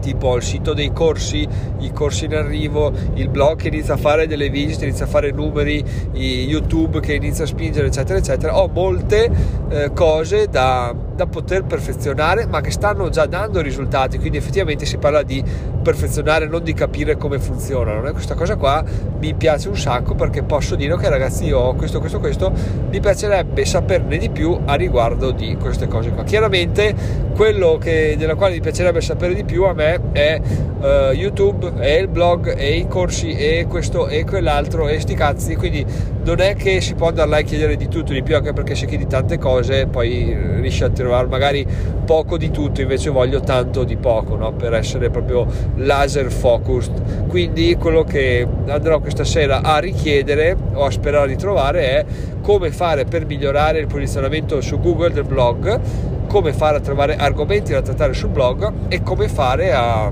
tipo 0.00 0.36
il 0.36 0.42
sito 0.42 0.74
dei 0.74 0.92
corsi, 0.92 1.46
i 1.78 1.92
corsi 1.92 2.26
in 2.26 2.34
arrivo, 2.34 2.92
il 3.14 3.28
blog 3.28 3.56
che 3.56 3.68
inizia 3.68 3.94
a 3.94 3.96
fare 3.96 4.26
delle 4.26 4.48
visite, 4.48 4.84
inizia 4.86 5.04
a 5.04 5.08
fare 5.08 5.30
numeri, 5.30 5.84
YouTube 6.12 7.00
che 7.00 7.14
inizia 7.14 7.44
a 7.44 7.46
spingere, 7.46 7.88
eccetera, 7.88 8.18
eccetera. 8.18 8.58
Ho 8.58 8.68
molte 8.68 9.30
eh, 9.68 9.92
cose 9.92 10.48
da, 10.48 10.94
da 11.16 11.26
poter 11.26 11.64
perfezionare, 11.64 12.46
ma 12.46 12.60
che 12.60 12.70
stanno 12.70 13.08
già 13.08 13.26
dando 13.26 13.60
risultati. 13.60 14.18
Quindi 14.18 14.36
effettivamente 14.36 14.84
si 14.86 14.98
parla 14.98 15.22
di 15.22 15.42
perfezionare, 15.82 16.46
non 16.46 16.62
di 16.62 16.74
capire 16.74 17.16
come 17.16 17.38
funzionano. 17.38 18.06
E 18.06 18.12
questa 18.12 18.34
cosa 18.34 18.56
qua 18.56 18.84
mi 19.18 19.34
piace 19.34 19.68
un 19.68 19.76
sacco 19.76 20.14
perché 20.14 20.42
posso 20.42 20.76
dire 20.76 20.92
ok 20.92 21.08
ragazzi 21.08 21.44
io 21.44 21.58
ho 21.58 21.74
questo, 21.74 21.98
questo, 21.98 22.20
questo, 22.20 22.52
mi 22.90 23.00
piacerebbe 23.00 23.64
saperne 23.64 24.18
di 24.18 24.30
più 24.30 24.56
a 24.64 24.74
riguardo 24.74 25.30
di 25.30 25.56
queste 25.58 25.88
cose 25.88 26.10
qua. 26.10 26.22
Chiaramente 26.22 26.94
quello 27.34 27.78
che, 27.80 28.16
della 28.18 28.34
quale 28.34 28.54
mi 28.54 28.60
piacerebbe 28.60 29.00
sapere 29.00 29.34
di 29.34 29.44
più 29.44 29.64
a 29.64 29.72
me 29.72 30.00
è 30.12 30.40
uh, 30.40 31.12
YouTube, 31.12 31.72
è 31.78 31.98
il 31.98 32.08
blog, 32.08 32.54
e 32.56 32.76
i 32.76 32.86
corsi, 32.86 33.32
e 33.32 33.66
questo 33.68 34.08
e 34.08 34.24
quell'altro, 34.24 34.88
e 34.88 35.00
sti 35.00 35.14
cazzi, 35.14 35.54
quindi 35.54 35.84
non 36.26 36.40
è 36.40 36.56
che 36.56 36.80
si 36.80 36.94
può 36.94 37.06
andare 37.06 37.28
là 37.28 37.36
a 37.36 37.42
chiedere 37.42 37.76
di 37.76 37.86
tutto 37.86 38.12
di 38.12 38.20
più, 38.20 38.34
anche 38.34 38.52
perché 38.52 38.74
se 38.74 38.86
chiedi 38.86 39.06
tante 39.06 39.38
cose 39.38 39.86
poi 39.86 40.36
riesci 40.60 40.82
a 40.82 40.90
trovare 40.90 41.28
magari 41.28 41.64
poco 42.04 42.36
di 42.36 42.50
tutto, 42.50 42.80
invece 42.80 43.10
voglio 43.10 43.38
tanto 43.38 43.84
di 43.84 43.96
poco, 43.96 44.34
no? 44.34 44.52
per 44.52 44.74
essere 44.74 45.08
proprio 45.08 45.46
laser 45.76 46.32
focused. 46.32 47.28
Quindi 47.28 47.76
quello 47.76 48.02
che 48.02 48.44
andrò 48.66 48.98
questa 48.98 49.22
sera 49.22 49.62
a 49.62 49.78
richiedere 49.78 50.56
o 50.72 50.84
a 50.84 50.90
sperare 50.90 51.28
di 51.28 51.36
trovare 51.36 51.90
è 51.90 52.04
come 52.42 52.72
fare 52.72 53.04
per 53.04 53.24
migliorare 53.24 53.78
il 53.78 53.86
posizionamento 53.86 54.60
su 54.60 54.80
Google 54.80 55.12
del 55.12 55.24
blog, 55.24 55.80
come 56.26 56.52
fare 56.52 56.78
a 56.78 56.80
trovare 56.80 57.14
argomenti 57.14 57.70
da 57.70 57.82
trattare 57.82 58.14
sul 58.14 58.30
blog 58.30 58.72
e 58.88 59.00
come 59.00 59.28
fare 59.28 59.72
a 59.72 60.10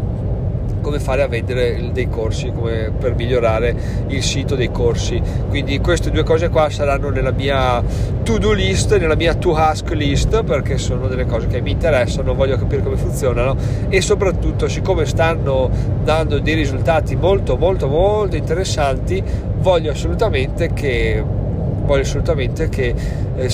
come 0.84 1.00
fare 1.00 1.22
a 1.22 1.26
vendere 1.26 1.90
dei 1.92 2.10
corsi, 2.10 2.52
come 2.52 2.92
per 2.96 3.14
migliorare 3.14 3.74
il 4.08 4.22
sito 4.22 4.54
dei 4.54 4.70
corsi. 4.70 5.20
Quindi 5.48 5.78
queste 5.80 6.10
due 6.10 6.22
cose 6.22 6.50
qua 6.50 6.68
saranno 6.68 7.08
nella 7.08 7.32
mia 7.32 7.82
to-do 8.22 8.52
list, 8.52 8.96
nella 8.98 9.16
mia 9.16 9.34
to-ask 9.34 9.90
list, 9.92 10.44
perché 10.44 10.76
sono 10.76 11.08
delle 11.08 11.24
cose 11.24 11.46
che 11.46 11.62
mi 11.62 11.70
interessano, 11.70 12.34
voglio 12.34 12.58
capire 12.58 12.82
come 12.82 12.96
funzionano 12.96 13.56
e 13.88 14.00
soprattutto 14.02 14.68
siccome 14.68 15.06
stanno 15.06 15.70
dando 16.04 16.38
dei 16.38 16.54
risultati 16.54 17.16
molto 17.16 17.56
molto 17.56 17.88
molto 17.88 18.36
interessanti, 18.36 19.22
voglio 19.56 19.92
assolutamente 19.92 20.72
che 20.74 21.24
voglio 21.84 22.02
assolutamente 22.02 22.68
che 22.68 22.94
eh, 23.36 23.48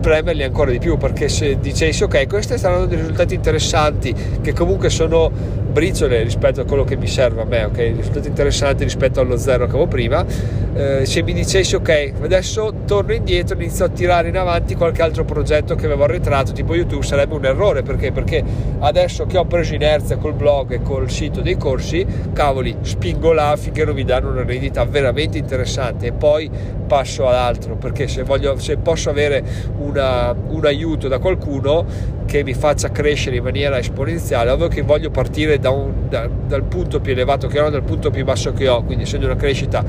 premerli 0.00 0.42
ancora 0.42 0.70
di 0.70 0.78
più 0.78 0.96
perché 0.96 1.28
se 1.28 1.58
dicessi 1.58 2.02
ok 2.02 2.26
questi 2.28 2.56
saranno 2.56 2.86
dei 2.86 2.98
risultati 2.98 3.34
interessanti 3.34 4.14
che 4.40 4.52
comunque 4.52 4.90
sono 4.90 5.30
briciole 5.78 6.24
rispetto 6.24 6.60
a 6.60 6.64
quello 6.64 6.82
che 6.82 6.96
mi 6.96 7.06
serve 7.06 7.42
a 7.42 7.44
me 7.44 7.62
ok? 7.62 7.76
Risultati 7.76 8.26
interessanti 8.26 8.82
rispetto 8.82 9.20
allo 9.20 9.36
zero 9.36 9.66
che 9.66 9.70
avevo 9.70 9.86
prima. 9.86 10.26
Eh, 10.74 11.06
se 11.06 11.22
mi 11.22 11.32
dicessi 11.32 11.76
ok 11.76 12.12
adesso 12.20 12.82
torno 12.84 13.12
indietro 13.12 13.56
e 13.56 13.62
inizio 13.62 13.84
a 13.84 13.88
tirare 13.88 14.28
in 14.28 14.36
avanti 14.36 14.74
qualche 14.74 15.02
altro 15.02 15.24
progetto 15.24 15.76
che 15.76 15.86
avevo 15.86 16.04
arretrato 16.04 16.52
tipo 16.52 16.74
youtube 16.74 17.04
sarebbe 17.04 17.34
un 17.34 17.44
errore. 17.44 17.82
Perché? 17.82 18.10
Perché 18.10 18.42
adesso 18.80 19.26
che 19.26 19.38
ho 19.38 19.44
preso 19.44 19.74
inerzia 19.74 20.16
col 20.16 20.34
blog 20.34 20.72
e 20.72 20.82
col 20.82 21.08
sito 21.08 21.40
dei 21.42 21.56
corsi 21.56 22.04
cavoli 22.32 22.76
spingo 22.80 23.32
là 23.32 23.54
finché 23.56 23.84
non 23.84 23.94
mi 23.94 24.02
danno 24.04 24.30
una 24.30 24.42
rendita 24.42 24.84
veramente 24.84 25.38
interessante. 25.38 26.06
E 26.08 26.12
poi 26.12 26.50
passo 26.88 27.28
ad 27.28 27.34
altro 27.34 27.76
perché 27.76 28.08
se, 28.08 28.24
voglio, 28.24 28.58
se 28.58 28.78
posso 28.78 29.10
avere 29.10 29.44
una, 29.78 30.34
un 30.34 30.64
aiuto 30.64 31.06
da 31.06 31.20
qualcuno 31.20 31.84
che 32.26 32.42
mi 32.42 32.54
faccia 32.54 32.90
crescere 32.90 33.36
in 33.36 33.42
maniera 33.42 33.78
esponenziale, 33.78 34.50
ovvio 34.50 34.68
che 34.68 34.82
voglio 34.82 35.10
partire 35.10 35.58
da 35.58 35.70
un, 35.70 36.08
da, 36.08 36.28
dal 36.28 36.64
punto 36.64 37.00
più 37.00 37.12
elevato 37.12 37.46
che 37.46 37.60
ho, 37.60 37.70
dal 37.70 37.84
punto 37.84 38.10
più 38.10 38.24
basso 38.24 38.52
che 38.52 38.66
ho, 38.68 38.82
quindi 38.82 39.04
essendo 39.04 39.26
una 39.26 39.36
crescita 39.36 39.84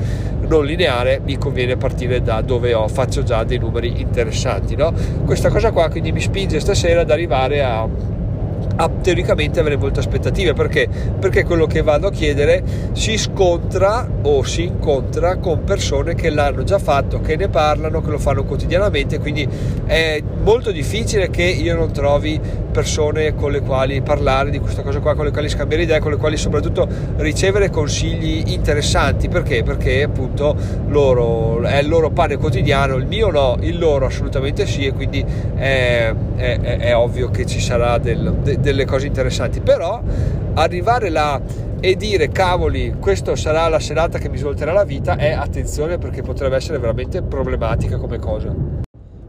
non 0.46 0.64
lineare 0.64 1.20
mi 1.24 1.36
conviene 1.38 1.76
partire 1.76 2.22
da 2.22 2.40
dove 2.42 2.74
ho, 2.74 2.86
faccio 2.88 3.22
già 3.22 3.42
dei 3.44 3.58
numeri 3.58 4.00
interessanti. 4.00 4.76
No? 4.76 4.92
Questa 5.24 5.48
cosa 5.48 5.72
qua 5.72 5.88
quindi 5.88 6.12
mi 6.12 6.20
spinge 6.20 6.60
stasera 6.60 7.00
ad 7.00 7.10
arrivare 7.10 7.62
a, 7.62 7.88
teoricamente 8.88 9.60
avrei 9.60 9.76
molte 9.76 10.00
aspettative 10.00 10.52
perché? 10.52 10.88
perché 11.18 11.44
quello 11.44 11.66
che 11.66 11.82
vado 11.82 12.06
a 12.06 12.10
chiedere 12.10 12.62
si 12.92 13.16
scontra 13.16 14.08
o 14.22 14.42
si 14.42 14.64
incontra 14.64 15.36
con 15.36 15.64
persone 15.64 16.14
che 16.14 16.30
l'hanno 16.30 16.64
già 16.64 16.78
fatto, 16.78 17.20
che 17.20 17.36
ne 17.36 17.48
parlano, 17.48 18.00
che 18.00 18.10
lo 18.10 18.18
fanno 18.18 18.44
quotidianamente, 18.44 19.18
quindi 19.18 19.46
è 19.86 20.22
molto 20.42 20.70
difficile 20.70 21.30
che 21.30 21.42
io 21.42 21.74
non 21.74 21.92
trovi 21.92 22.40
persone 22.70 23.34
con 23.34 23.50
le 23.50 23.60
quali 23.60 24.00
parlare 24.00 24.50
di 24.50 24.58
questa 24.58 24.82
cosa 24.82 25.00
qua, 25.00 25.14
con 25.14 25.24
le 25.24 25.32
quali 25.32 25.48
scambiare 25.48 25.82
idee, 25.82 25.98
con 25.98 26.12
le 26.12 26.16
quali 26.16 26.36
soprattutto 26.36 26.88
ricevere 27.16 27.70
consigli 27.70 28.52
interessanti, 28.52 29.28
perché? 29.28 29.62
Perché 29.62 30.02
appunto 30.02 30.56
loro 30.88 31.62
è 31.62 31.78
il 31.78 31.88
loro 31.88 32.10
pane 32.10 32.36
quotidiano, 32.36 32.94
il 32.96 33.06
mio 33.06 33.30
no, 33.30 33.56
il 33.60 33.78
loro 33.78 34.06
assolutamente 34.06 34.66
sì 34.66 34.86
e 34.86 34.92
quindi 34.92 35.24
è, 35.56 36.14
è, 36.36 36.58
è 36.60 36.96
ovvio 36.96 37.30
che 37.30 37.44
ci 37.46 37.60
sarà 37.60 37.98
del, 37.98 38.34
de, 38.42 38.60
delle 38.70 38.84
cose 38.84 39.06
interessanti, 39.06 39.60
però 39.60 40.00
arrivare 40.54 41.08
là 41.10 41.40
e 41.80 41.96
dire 41.96 42.28
cavoli 42.28 42.96
questa 43.00 43.34
sarà 43.36 43.68
la 43.68 43.80
serata 43.80 44.18
che 44.18 44.28
mi 44.28 44.36
svolterà 44.36 44.72
la 44.72 44.84
vita 44.84 45.16
è 45.16 45.32
attenzione 45.32 45.98
perché 45.98 46.22
potrebbe 46.22 46.56
essere 46.56 46.78
veramente 46.78 47.22
problematica 47.22 47.96
come 47.96 48.18
cosa 48.18 48.54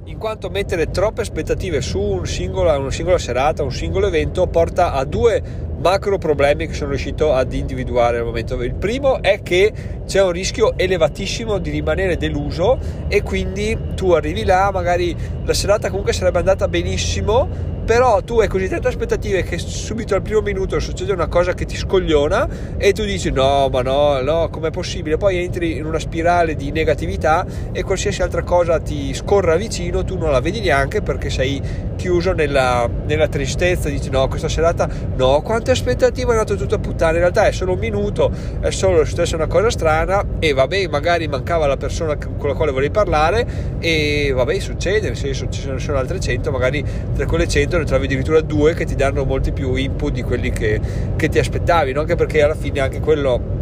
in 0.06 0.18
quanto 0.18 0.50
mettere 0.50 0.90
troppe 0.90 1.22
aspettative 1.22 1.80
su 1.80 2.00
un 2.00 2.26
singolo, 2.26 2.78
una 2.78 2.92
singola 2.92 3.18
serata, 3.18 3.64
un 3.64 3.72
singolo 3.72 4.08
evento 4.08 4.46
porta 4.48 4.92
a 4.92 5.06
due 5.06 5.42
macro 5.82 6.18
problemi 6.18 6.68
che 6.68 6.74
sono 6.74 6.90
riuscito 6.90 7.34
ad 7.34 7.54
individuare 7.54 8.18
al 8.18 8.26
momento. 8.26 8.62
Il 8.62 8.76
primo 8.76 9.22
è 9.22 9.42
che 9.42 9.72
c'è 10.06 10.22
un 10.22 10.32
rischio 10.32 10.78
elevatissimo 10.78 11.58
di 11.60 11.70
rimanere 11.70 12.18
deluso 12.18 12.78
e 13.08 13.24
quindi 13.24 13.78
tu 13.96 14.12
arrivi 14.12 14.44
là, 14.44 14.70
magari 14.72 15.16
la 15.44 15.54
serata 15.54 15.90
comunque 15.90 16.14
sarebbe 16.14 16.40
andata 16.40 16.68
benissimo, 16.68 17.48
però 17.86 18.22
tu 18.22 18.40
hai 18.40 18.48
così 18.48 18.68
tante 18.68 18.88
aspettative 18.88 19.44
che 19.44 19.58
subito 19.58 20.16
al 20.16 20.22
primo 20.22 20.42
minuto 20.42 20.80
succede 20.80 21.12
una 21.12 21.28
cosa 21.28 21.54
che 21.54 21.66
ti 21.66 21.76
scogliona 21.76 22.48
e 22.78 22.94
tu 22.94 23.04
dici 23.04 23.32
no 23.32 23.70
ma 23.70 23.82
no 23.82 24.22
no 24.22 24.50
com'è 24.50 24.70
possibile? 24.70 25.18
Poi 25.18 25.38
entri 25.38 25.78
in 25.78 25.86
una 25.86 26.00
spirale 26.00 26.56
di 26.56 26.72
negatività 26.72 27.46
e 27.72 27.84
qualsiasi 27.84 28.22
altra 28.22 28.44
cosa 28.44 28.80
ti 28.80 29.14
scorra 29.14 29.56
vicino 29.56 30.04
tu 30.04 30.18
non 30.18 30.32
la 30.32 30.40
vedi 30.40 30.60
neanche 30.60 31.02
perché 31.02 31.30
sei 31.30 31.62
chiuso 31.96 32.34
nella, 32.34 32.90
nella 33.06 33.28
tristezza 33.28 33.90
dici 33.90 34.10
no 34.10 34.28
questa 34.28 34.50
serata 34.50 34.90
no 35.16 35.42
quante 35.42 35.72
aspettative 35.72 36.30
è 36.30 36.32
andato 36.32 36.56
tutto 36.56 36.76
a 36.76 36.80
puttane 36.80 37.14
in 37.14 37.20
realtà 37.20 37.46
è 37.46 37.52
solo 37.52 37.74
un 37.74 37.80
minuto 37.80 38.32
è 38.60 38.72
solo 38.72 39.06
successa 39.06 39.36
una 39.36 39.48
cosa 39.48 39.70
strana 39.70 40.26
e 40.40 40.54
vabbè 40.54 40.88
magari 40.88 41.28
mancava 41.28 41.68
la 41.68 41.78
persona 41.78 42.16
con 42.18 42.50
la 42.50 42.56
quale 42.56 42.72
volevi 42.72 42.92
parlare 42.92 43.46
e 43.80 44.32
vabbè 44.34 44.60
succede 44.60 45.14
senso 45.14 45.48
ci 45.50 45.62
sono 45.78 45.98
altre 45.98 46.20
100 46.20 46.52
magari 46.52 46.84
tra 47.16 47.26
quelle 47.26 47.48
100 47.48 47.71
ne 47.78 47.86
trovi 47.86 48.06
addirittura 48.06 48.42
due 48.42 48.74
che 48.74 48.86
ti 48.86 48.96
danno 48.96 49.26
molti 49.26 49.52
più 49.52 49.76
input 49.76 50.12
di 50.12 50.24
quelli 50.24 50.52
che, 50.52 50.80
che 51.16 51.30
ti 51.30 51.40
aspettavi, 51.40 51.92
no? 51.94 52.02
anche 52.02 52.16
perché 52.16 52.42
alla 52.42 52.56
fine 52.56 52.80
anche 52.80 53.00
quello 53.00 53.60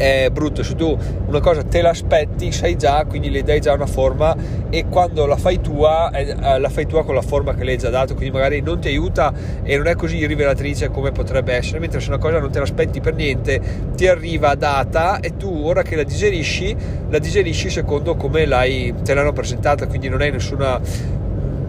è 0.00 0.30
brutto, 0.32 0.62
se 0.62 0.74
tu 0.76 0.96
una 1.26 1.40
cosa 1.40 1.62
te 1.62 1.82
l'aspetti, 1.82 2.50
sai 2.52 2.78
già, 2.78 3.04
quindi 3.04 3.30
le 3.30 3.42
dai 3.42 3.60
già 3.60 3.74
una 3.74 3.84
forma 3.84 4.34
e 4.70 4.86
quando 4.88 5.26
la 5.26 5.36
fai 5.36 5.60
tua, 5.60 6.10
eh, 6.10 6.58
la 6.58 6.68
fai 6.70 6.86
tua 6.86 7.04
con 7.04 7.14
la 7.14 7.20
forma 7.20 7.54
che 7.54 7.64
le 7.64 7.72
hai 7.72 7.76
già 7.76 7.90
dato, 7.90 8.14
quindi 8.14 8.34
magari 8.34 8.62
non 8.62 8.80
ti 8.80 8.88
aiuta 8.88 9.30
e 9.62 9.76
non 9.76 9.88
è 9.88 9.94
così 9.96 10.24
rivelatrice 10.24 10.88
come 10.88 11.12
potrebbe 11.12 11.52
essere, 11.52 11.80
mentre 11.80 12.00
se 12.00 12.08
una 12.08 12.16
cosa 12.16 12.38
non 12.38 12.50
te 12.50 12.60
l'aspetti 12.60 13.00
per 13.00 13.14
niente, 13.14 13.60
ti 13.94 14.06
arriva 14.06 14.54
data 14.54 15.20
e 15.20 15.36
tu 15.36 15.54
ora 15.66 15.82
che 15.82 15.96
la 15.96 16.04
digerisci, 16.04 16.74
la 17.10 17.18
digerisci 17.18 17.68
secondo 17.68 18.16
come 18.16 18.46
te 18.46 19.14
l'hanno 19.14 19.32
presentata, 19.32 19.86
quindi 19.86 20.08
non 20.08 20.22
hai 20.22 20.30
nessuna 20.30 20.80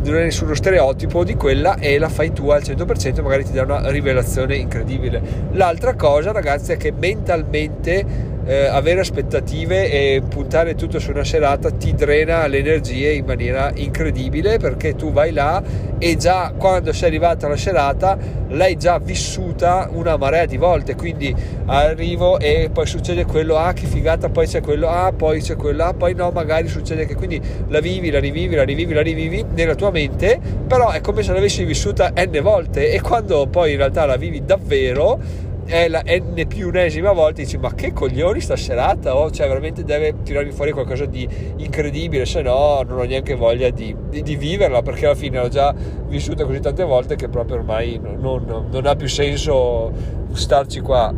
non 0.10 0.20
è 0.20 0.24
nessuno 0.24 0.56
stereotipo 0.56 1.24
di 1.24 1.36
quella 1.36 1.76
e 1.76 2.00
la 2.00 2.10
fai 2.10 2.34
tu 2.34 2.50
al 2.50 2.62
100% 2.62 3.18
e 3.18 3.22
magari 3.22 3.44
ti 3.44 3.52
dà 3.52 3.64
una 3.64 3.90
rivelazione 3.90 4.56
incredibile. 4.56 5.22
L'altra 5.52 5.94
cosa 5.94 6.32
ragazzi 6.32 6.72
è 6.72 6.78
che 6.78 6.92
mentalmente 6.92 8.31
eh, 8.46 8.66
avere 8.66 9.02
aspettative 9.02 9.90
e 9.92 10.22
puntare 10.28 10.76
tutto 10.76 11.00
su 11.00 11.12
una 11.12 11.24
serata 11.24 11.72
ti 11.72 11.94
drena 11.94 12.48
le 12.48 12.58
energie 12.58 13.14
in 13.14 13.26
maniera 13.26 13.72
incredibile 13.76 14.58
perché 14.58 14.96
tu 14.96 15.12
vai 15.12 15.32
là 15.32 15.62
e 15.98 16.18
già 16.18 16.54
quando 16.58 16.92
sei 16.94 17.10
arrivata 17.10 17.46
alla 17.46 17.56
serata 17.56 18.18
l'hai 18.50 18.76
già 18.76 18.98
vissuta 18.98 19.88
una 19.92 20.18
marea 20.18 20.46
di 20.46 20.58
volte. 20.58 20.96
Quindi 20.96 21.34
arrivo 21.66 22.40
e 22.40 22.70
poi 22.74 22.86
succede 22.86 23.26
quello 23.26 23.58
ah 23.58 23.74
che 23.74 23.86
figata 23.86 24.30
poi 24.30 24.48
c'è 24.48 24.62
quello 24.62 24.90
ah 24.90 25.12
poi 25.12 25.42
c'è 25.42 25.56
quello 25.56 25.84
ah 25.84 25.94
poi 25.94 26.14
no 26.16 26.32
magari 26.32 26.68
succede 26.68 27.06
che 27.06 27.16
quindi 27.16 27.40
la 27.68 27.80
vivi 27.80 28.10
la 28.10 28.20
rivivi 28.20 28.56
la 28.56 28.64
rivivi 28.64 28.94
la 28.94 29.02
rivivi 29.02 29.46
nella 29.54 29.76
tua 29.76 29.92
mente 29.92 30.40
però 30.68 30.90
è 30.90 31.02
come 31.02 31.24
se 31.24 31.34
l'avessi 31.34 31.64
vissuta 31.64 32.12
n 32.16 32.40
volte 32.42 32.92
e 32.92 33.00
quando 33.02 33.48
poi 33.48 33.72
in 33.72 33.78
realtà 33.78 34.06
la 34.06 34.18
vivi 34.18 34.44
davvero 34.44 35.50
è 35.66 35.88
la 35.88 36.02
n 36.06 36.46
più 36.48 36.68
unesima 36.68 37.12
volta 37.12 37.42
dici 37.42 37.58
ma 37.58 37.74
che 37.74 37.94
coglioni 37.94 38.42
sta 38.42 38.56
serata 38.56 39.16
oh, 39.16 39.30
cioè 39.32 39.48
veramente 39.48 39.84
deve 39.84 40.22
tirarmi 40.24 40.52
fuori 40.52 40.72
qualcosa 40.72 41.06
di 41.06 41.28
incredibile 41.58 42.26
se 42.26 42.42
no 42.42 42.82
non 42.88 43.00
ho 43.00 43.04
neanche 43.04 43.36
voglia 43.36 43.70
di, 43.70 43.96
di, 44.10 44.22
di 44.22 44.36
viverla 44.36 44.82
perché 44.82 45.06
alla 45.06 45.16
fine 45.16 45.40
l'ho 45.40 45.50
già 45.50 45.74
vissuta 46.08 46.46
così 46.46 46.60
tante 46.60 46.84
volte 46.84 47.16
che 47.16 47.30
proprio 47.30 47.58
ormai 47.58 48.00
non, 48.02 48.44
non, 48.46 48.68
non 48.70 48.86
ha 48.86 48.96
più 48.96 49.08
senso 49.08 49.92
starci 50.34 50.80
qua 50.82 51.14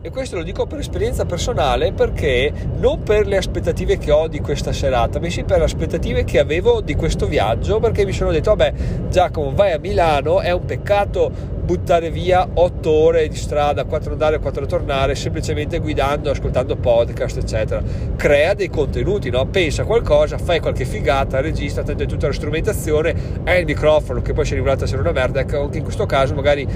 e 0.00 0.10
questo 0.10 0.36
lo 0.36 0.44
dico 0.44 0.64
per 0.66 0.78
esperienza 0.78 1.24
personale 1.24 1.92
perché 1.92 2.52
non 2.78 3.02
per 3.02 3.26
le 3.26 3.36
aspettative 3.36 3.98
che 3.98 4.12
ho 4.12 4.28
di 4.28 4.38
questa 4.38 4.72
serata, 4.72 5.18
bensì 5.18 5.42
per 5.42 5.58
le 5.58 5.64
aspettative 5.64 6.22
che 6.22 6.38
avevo 6.38 6.80
di 6.80 6.94
questo 6.94 7.26
viaggio, 7.26 7.80
perché 7.80 8.04
mi 8.04 8.12
sono 8.12 8.30
detto, 8.30 8.54
vabbè, 8.54 8.72
Giacomo, 9.10 9.52
vai 9.52 9.72
a 9.72 9.78
Milano, 9.78 10.40
è 10.40 10.52
un 10.52 10.64
peccato 10.64 11.56
buttare 11.68 12.10
via 12.10 12.48
8 12.54 12.90
ore 12.90 13.28
di 13.28 13.36
strada, 13.36 13.84
4 13.84 14.12
andare 14.12 14.36
e 14.36 14.38
4 14.38 14.66
tornare, 14.66 15.14
semplicemente 15.16 15.80
guidando, 15.80 16.30
ascoltando 16.30 16.76
podcast, 16.76 17.36
eccetera. 17.36 17.82
Crea 18.16 18.54
dei 18.54 18.70
contenuti, 18.70 19.28
no? 19.30 19.44
Pensa 19.46 19.82
a 19.82 19.84
qualcosa, 19.84 20.38
fai 20.38 20.60
qualche 20.60 20.84
figata, 20.86 21.40
registra, 21.40 21.82
attende 21.82 22.06
tutta 22.06 22.28
la 22.28 22.32
strumentazione, 22.32 23.14
hai 23.44 23.60
il 23.60 23.66
microfono 23.66 24.22
che 24.22 24.32
poi 24.32 24.46
si 24.46 24.52
è 24.52 24.56
rivelato 24.56 24.84
essere 24.84 25.00
una 25.00 25.12
merda, 25.12 25.40
ecco, 25.40 25.60
anche 25.60 25.78
in 25.78 25.84
questo 25.84 26.06
caso 26.06 26.34
magari 26.34 26.66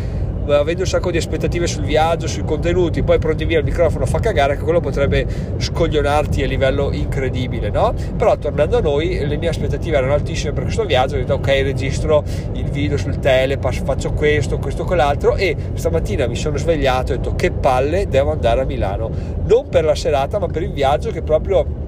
avendo 0.49 0.83
un 0.83 0.89
sacco 0.89 1.11
di 1.11 1.19
aspettative 1.19 1.67
sul 1.67 1.85
viaggio, 1.85 2.27
sui 2.27 2.45
contenuti, 2.45 3.03
poi 3.03 3.19
pronti 3.19 3.45
via 3.45 3.59
il 3.59 3.65
microfono 3.65 4.07
fa 4.07 4.19
cagare, 4.19 4.57
che 4.57 4.63
quello 4.63 4.81
potrebbe 4.81 5.27
scoglionarti 5.57 6.43
a 6.43 6.47
livello 6.47 6.91
incredibile, 6.93 7.71
no? 7.71 7.95
Però 8.17 8.37
tornando 8.37 8.79
a 8.79 8.81
noi, 8.81 9.27
le 9.27 9.37
mie 9.37 9.49
aspettative 9.49 9.97
erano 9.97 10.15
altissime 10.15 10.53
per 10.53 10.65
questo 10.65 10.85
viaggio, 10.85 11.17
ho 11.17 11.19
detto 11.19 11.35
ok, 11.35 11.47
registro 11.47 12.25
il 12.53 12.71
video 12.71 12.97
sul 12.97 13.19
telepass, 13.19 13.83
faccio 13.83 14.13
questo, 14.13 14.59
questo, 14.59 14.85
quell'altro 14.85 15.37
e 15.37 15.57
stamattina 15.75 16.27
mi 16.27 16.37
sono 16.37 16.57
svegliato 16.57 17.13
e 17.13 17.15
ho 17.15 17.19
detto 17.19 17.35
che 17.35 17.51
palle, 17.51 18.09
devo 18.09 18.33
andare 18.33 18.63
a 18.63 18.65
Milano, 18.65 19.11
non 19.45 19.69
per 19.69 19.85
la 19.85 19.95
serata 19.95 20.39
ma 20.39 20.47
per 20.47 20.63
il 20.63 20.73
viaggio 20.73 21.11
che 21.11 21.23
proprio 21.23 21.82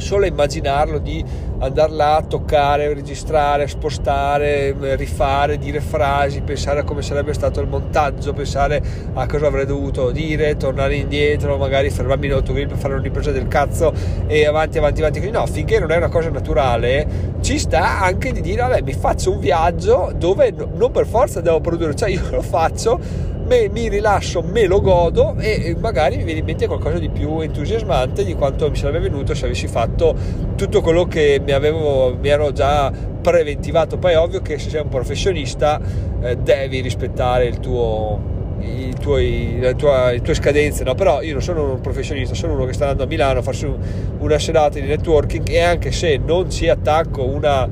solo 0.00 0.26
immaginarlo 0.26 0.98
di 0.98 1.24
andare 1.58 1.92
là 1.92 2.16
a 2.16 2.22
toccare, 2.22 2.92
registrare, 2.94 3.68
spostare, 3.68 4.74
rifare, 4.96 5.58
dire 5.58 5.80
frasi, 5.80 6.40
pensare 6.40 6.80
a 6.80 6.84
come 6.84 7.02
sarebbe 7.02 7.32
stato 7.34 7.60
il 7.60 7.68
montaggio, 7.68 8.32
pensare 8.32 8.82
a 9.12 9.26
cosa 9.26 9.46
avrei 9.46 9.66
dovuto 9.66 10.10
dire, 10.10 10.56
tornare 10.56 10.96
indietro, 10.96 11.56
magari 11.58 11.90
fermarmi 11.90 12.26
in 12.26 12.32
autogrill 12.32 12.68
per 12.68 12.78
fare 12.78 12.94
un'impresa 12.94 13.30
del 13.30 13.48
cazzo 13.48 13.92
e 14.26 14.46
avanti, 14.46 14.78
avanti, 14.78 15.00
avanti. 15.00 15.18
Quindi 15.20 15.36
no, 15.36 15.46
finché 15.46 15.78
non 15.78 15.90
è 15.90 15.96
una 15.96 16.08
cosa 16.08 16.30
naturale, 16.30 17.06
ci 17.40 17.58
sta 17.58 18.00
anche 18.00 18.32
di 18.32 18.40
dire, 18.40 18.62
vabbè, 18.62 18.80
mi 18.82 18.94
faccio 18.94 19.32
un 19.32 19.40
viaggio 19.40 20.12
dove 20.16 20.54
non 20.74 20.90
per 20.90 21.06
forza 21.06 21.40
devo 21.40 21.60
produrre, 21.60 21.94
cioè 21.94 22.08
io 22.10 22.22
lo 22.30 22.42
faccio 22.42 23.29
me, 23.50 23.68
mi 23.68 23.88
rilascio, 23.88 24.42
me 24.42 24.66
lo 24.66 24.80
godo 24.80 25.34
e 25.38 25.74
magari 25.76 26.16
mi 26.16 26.22
viene 26.22 26.38
in 26.38 26.44
mente 26.44 26.68
qualcosa 26.68 26.98
di 26.98 27.08
più 27.08 27.40
entusiasmante 27.40 28.24
di 28.24 28.34
quanto 28.34 28.70
mi 28.70 28.76
sarebbe 28.76 29.00
venuto 29.00 29.34
se 29.34 29.46
avessi 29.46 29.66
fatto 29.66 30.14
tutto 30.54 30.80
quello 30.80 31.06
che 31.06 31.40
mi, 31.44 31.50
avevo, 31.50 32.16
mi 32.16 32.28
ero 32.28 32.52
già 32.52 32.92
preventivato. 33.20 33.98
Poi 33.98 34.12
è 34.12 34.18
ovvio 34.18 34.40
che 34.40 34.56
se 34.60 34.70
sei 34.70 34.82
un 34.82 34.88
professionista 34.88 35.80
eh, 36.22 36.36
devi 36.36 36.80
rispettare 36.80 37.46
il 37.46 37.58
tuo, 37.58 38.20
i 38.60 38.94
tuoi, 39.00 39.58
le, 39.58 39.74
tua, 39.74 40.12
le 40.12 40.22
tue 40.22 40.34
scadenze, 40.34 40.84
no? 40.84 40.94
però 40.94 41.20
io 41.20 41.32
non 41.32 41.42
sono 41.42 41.72
un 41.72 41.80
professionista, 41.80 42.34
sono 42.34 42.52
uno 42.52 42.66
che 42.66 42.72
sta 42.72 42.84
andando 42.84 43.02
a 43.02 43.06
Milano 43.08 43.40
a 43.40 43.42
farsi 43.42 43.64
un, 43.64 43.76
una 44.20 44.38
serata 44.38 44.78
di 44.78 44.86
networking 44.86 45.48
e 45.48 45.60
anche 45.60 45.90
se 45.90 46.20
non 46.24 46.48
ci 46.48 46.68
attacco 46.68 47.24
una, 47.24 47.68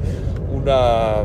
una 0.50 1.24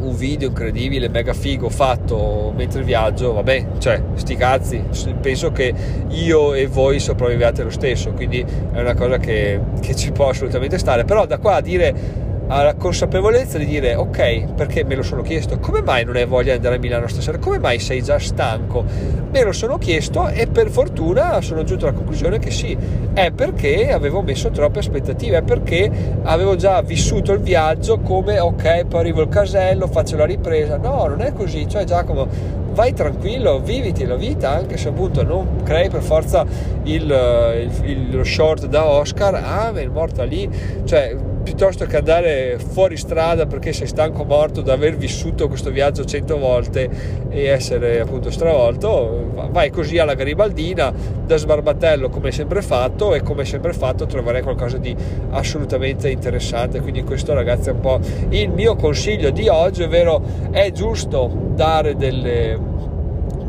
un 0.00 0.14
video 0.16 0.48
incredibile, 0.48 1.08
mega 1.08 1.32
figo 1.32 1.68
fatto 1.68 2.52
mentre 2.56 2.82
viaggio, 2.82 3.32
vabbè, 3.32 3.66
cioè, 3.78 4.02
sti 4.14 4.36
cazzi, 4.36 4.82
penso 5.20 5.52
che 5.52 5.72
io 6.08 6.54
e 6.54 6.66
voi 6.66 6.98
sopravviviate 6.98 7.62
lo 7.62 7.70
stesso, 7.70 8.12
quindi 8.12 8.44
è 8.72 8.80
una 8.80 8.94
cosa 8.94 9.18
che, 9.18 9.60
che 9.80 9.94
ci 9.94 10.12
può 10.12 10.28
assolutamente 10.28 10.78
stare, 10.78 11.04
però 11.04 11.26
da 11.26 11.38
qua 11.38 11.56
a 11.56 11.60
dire 11.60 12.28
alla 12.50 12.74
consapevolezza 12.74 13.58
di 13.58 13.64
dire 13.66 13.94
ok 13.94 14.54
perché 14.54 14.82
me 14.82 14.96
lo 14.96 15.04
sono 15.04 15.22
chiesto? 15.22 15.58
Come 15.60 15.82
mai 15.82 16.04
non 16.04 16.16
hai 16.16 16.26
voglia 16.26 16.50
di 16.50 16.56
andare 16.56 16.76
a 16.76 16.78
Milano 16.78 17.06
stasera? 17.06 17.38
Come 17.38 17.60
mai 17.60 17.78
sei 17.78 18.02
già 18.02 18.18
stanco? 18.18 18.84
Me 19.30 19.42
lo 19.44 19.52
sono 19.52 19.78
chiesto 19.78 20.26
e 20.26 20.48
per 20.48 20.68
fortuna 20.68 21.40
sono 21.40 21.62
giunto 21.62 21.86
alla 21.86 21.94
conclusione 21.94 22.40
che 22.40 22.50
sì 22.50 22.76
è 23.14 23.30
perché 23.30 23.92
avevo 23.92 24.20
messo 24.22 24.50
troppe 24.50 24.80
aspettative 24.80 25.38
è 25.38 25.42
perché 25.42 25.90
avevo 26.24 26.56
già 26.56 26.82
vissuto 26.82 27.32
il 27.32 27.38
viaggio 27.38 28.00
come 28.00 28.40
ok 28.40 28.86
poi 28.86 29.00
arrivo 29.00 29.20
al 29.20 29.28
casello 29.28 29.86
faccio 29.86 30.16
la 30.16 30.24
ripresa. 30.24 30.76
No 30.76 31.06
non 31.06 31.20
è 31.20 31.32
così. 31.32 31.68
Cioè 31.68 31.84
Giacomo 31.84 32.58
vai 32.72 32.92
tranquillo, 32.92 33.60
viviti 33.60 34.04
la 34.04 34.16
vita, 34.16 34.50
anche 34.50 34.76
se 34.76 34.88
appunto 34.88 35.22
non 35.22 35.62
crei 35.62 35.88
per 35.88 36.02
forza 36.02 36.44
il, 36.84 37.70
il, 37.82 38.16
lo 38.16 38.24
short 38.24 38.66
da 38.66 38.86
Oscar, 38.86 39.34
ah, 39.34 39.72
è 39.72 39.86
morta 39.86 40.24
lì, 40.24 40.48
cioè 40.84 41.14
piuttosto 41.42 41.86
che 41.86 41.96
andare 41.96 42.58
fuori 42.58 42.96
strada 42.96 43.46
perché 43.46 43.72
sei 43.72 43.86
stanco 43.86 44.24
morto 44.24 44.60
da 44.60 44.74
aver 44.74 44.96
vissuto 44.96 45.48
questo 45.48 45.70
viaggio 45.70 46.04
cento 46.04 46.38
volte 46.38 46.88
e 47.28 47.46
essere 47.46 48.00
appunto 48.00 48.30
stravolto, 48.30 49.48
vai 49.50 49.70
così 49.70 49.98
alla 49.98 50.14
garibaldina 50.14 50.92
da 51.24 51.36
sbarbatello 51.36 52.08
come 52.08 52.26
hai 52.26 52.32
sempre 52.32 52.62
fatto 52.62 53.14
e 53.14 53.22
come 53.22 53.40
hai 53.40 53.46
sempre 53.46 53.72
fatto 53.72 54.06
troverai 54.06 54.42
qualcosa 54.42 54.78
di 54.78 54.94
assolutamente 55.30 56.10
interessante. 56.10 56.80
Quindi 56.80 57.02
questo 57.02 57.34
ragazzi 57.34 57.70
è 57.70 57.72
un 57.72 57.80
po' 57.80 58.00
il 58.30 58.50
mio 58.50 58.76
consiglio 58.76 59.30
di 59.30 59.48
oggi, 59.48 59.82
ovvero 59.82 60.22
è 60.50 60.70
giusto 60.72 61.30
dare 61.54 61.96
delle 61.96 62.78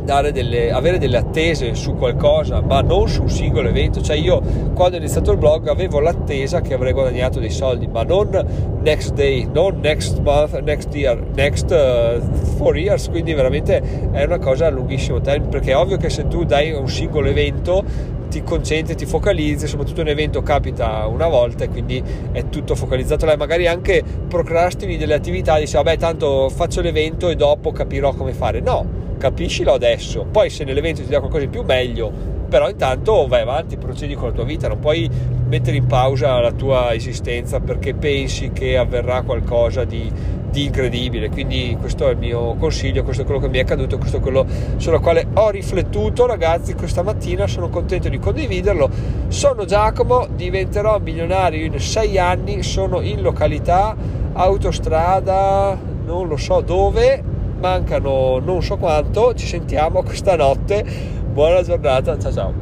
delle, 0.04 0.72
avere 0.72 0.98
delle 0.98 1.18
attese 1.18 1.74
su 1.76 1.96
qualcosa, 1.96 2.62
ma 2.62 2.82
non 2.82 3.08
su 3.08 3.22
un 3.22 3.30
singolo 3.30 3.70
evento. 3.70 4.02
Cioè, 4.02 4.18
io 4.18 4.42
quando 4.74 4.98
ho 4.98 5.00
iniziato 5.00 5.32
il 5.32 5.38
blog 5.38 5.68
avevo 5.68 6.00
l'attesa 6.00 6.62
che 6.62 6.74
avrei 6.74 6.94
guadagnato 6.94 7.40
dei 7.40 7.50
soldi, 7.50 7.88
ma 7.88 8.04
non 8.04 8.80
next 8.82 9.14
day, 9.14 9.48
non 9.52 9.80
next 9.82 10.20
month, 10.20 10.60
next 10.62 10.94
year, 10.94 11.22
next 11.36 11.72
uh, 11.72 12.22
four 12.58 12.78
years. 12.78 13.10
Quindi, 13.10 13.34
veramente 13.34 13.82
è 14.12 14.24
una 14.24 14.40
cosa 14.40 14.68
a 14.68 14.70
lunghissimo 14.70 15.22
termine. 15.22 15.50
Perché 15.50 15.72
è 15.72 15.78
ovvio 15.78 15.98
che 15.98 16.10
se 16.10 16.28
tu 16.28 16.44
dai 16.44 16.72
un 16.72 16.90
singolo 16.90 17.28
evento 17.28 17.84
ti 18.32 18.44
concentri, 18.44 18.96
ti 18.96 19.06
focalizzi, 19.06 19.68
soprattutto 19.68 20.00
un 20.00 20.08
evento 20.08 20.42
capita 20.42 21.06
una 21.06 21.28
volta 21.28 21.66
e 21.66 21.70
quindi 21.70 22.02
è 22.32 22.48
tutto 22.48 22.76
focalizzato 22.76 23.26
là, 23.26 23.36
magari 23.36 23.68
anche 23.68 24.02
procrastini 24.28 24.96
delle 24.96 25.14
attività, 25.14 25.60
dici 25.60 25.74
vabbè 25.76 25.98
tanto 25.98 26.48
faccio 26.48 26.80
l'evento 26.80 27.28
e 27.28 27.36
dopo 27.36 27.74
capirò 27.74 28.14
come 28.14 28.32
fare. 28.32 28.62
No, 28.62 29.01
capiscilo 29.22 29.72
adesso, 29.72 30.26
poi 30.30 30.50
se 30.50 30.64
nell'evento 30.64 31.04
ti 31.04 31.08
dà 31.08 31.20
qualcosa 31.20 31.44
in 31.44 31.52
più 31.52 31.62
meglio, 31.62 32.12
però 32.50 32.68
intanto 32.68 33.28
vai 33.28 33.42
avanti, 33.42 33.78
procedi 33.78 34.16
con 34.16 34.30
la 34.30 34.34
tua 34.34 34.44
vita, 34.44 34.68
non 34.68 34.80
puoi 34.80 35.08
mettere 35.48 35.78
in 35.78 35.86
pausa 35.86 36.40
la 36.40 36.52
tua 36.52 36.92
esistenza 36.94 37.60
perché 37.60 37.94
pensi 37.94 38.52
che 38.52 38.78
avverrà 38.78 39.22
qualcosa 39.22 39.84
di, 39.84 40.12
di 40.50 40.66
incredibile. 40.66 41.30
Quindi 41.30 41.78
questo 41.80 42.08
è 42.08 42.12
il 42.12 42.18
mio 42.18 42.56
consiglio, 42.56 43.04
questo 43.04 43.22
è 43.22 43.26
quello 43.26 43.40
che 43.40 43.48
mi 43.48 43.60
è 43.60 43.62
accaduto, 43.62 43.98
questo 44.00 44.18
è 44.18 44.20
quello 44.20 44.46
sulla 44.78 45.00
quale 45.00 45.28
ho 45.36 45.50
riflettuto 45.52 46.26
ragazzi 46.26 46.74
questa 46.74 47.04
mattina, 47.04 47.46
sono 47.46 47.70
contento 47.70 48.10
di 48.10 48.18
condividerlo. 48.18 48.90
Sono 49.28 49.64
Giacomo, 49.66 50.28
diventerò 50.36 50.98
milionario 51.00 51.64
in 51.64 51.80
sei 51.80 52.18
anni, 52.18 52.64
sono 52.64 53.02
in 53.02 53.22
località, 53.22 53.96
autostrada, 54.34 55.78
non 56.06 56.28
lo 56.28 56.38
so 56.38 56.60
dove, 56.62 57.31
mancano 57.62 58.40
non 58.40 58.62
so 58.62 58.76
quanto, 58.78 59.34
ci 59.36 59.46
sentiamo 59.46 60.02
questa 60.04 60.36
notte, 60.36 60.84
buona 61.32 61.62
giornata, 61.62 62.18
ciao 62.20 62.32
ciao. 62.34 62.61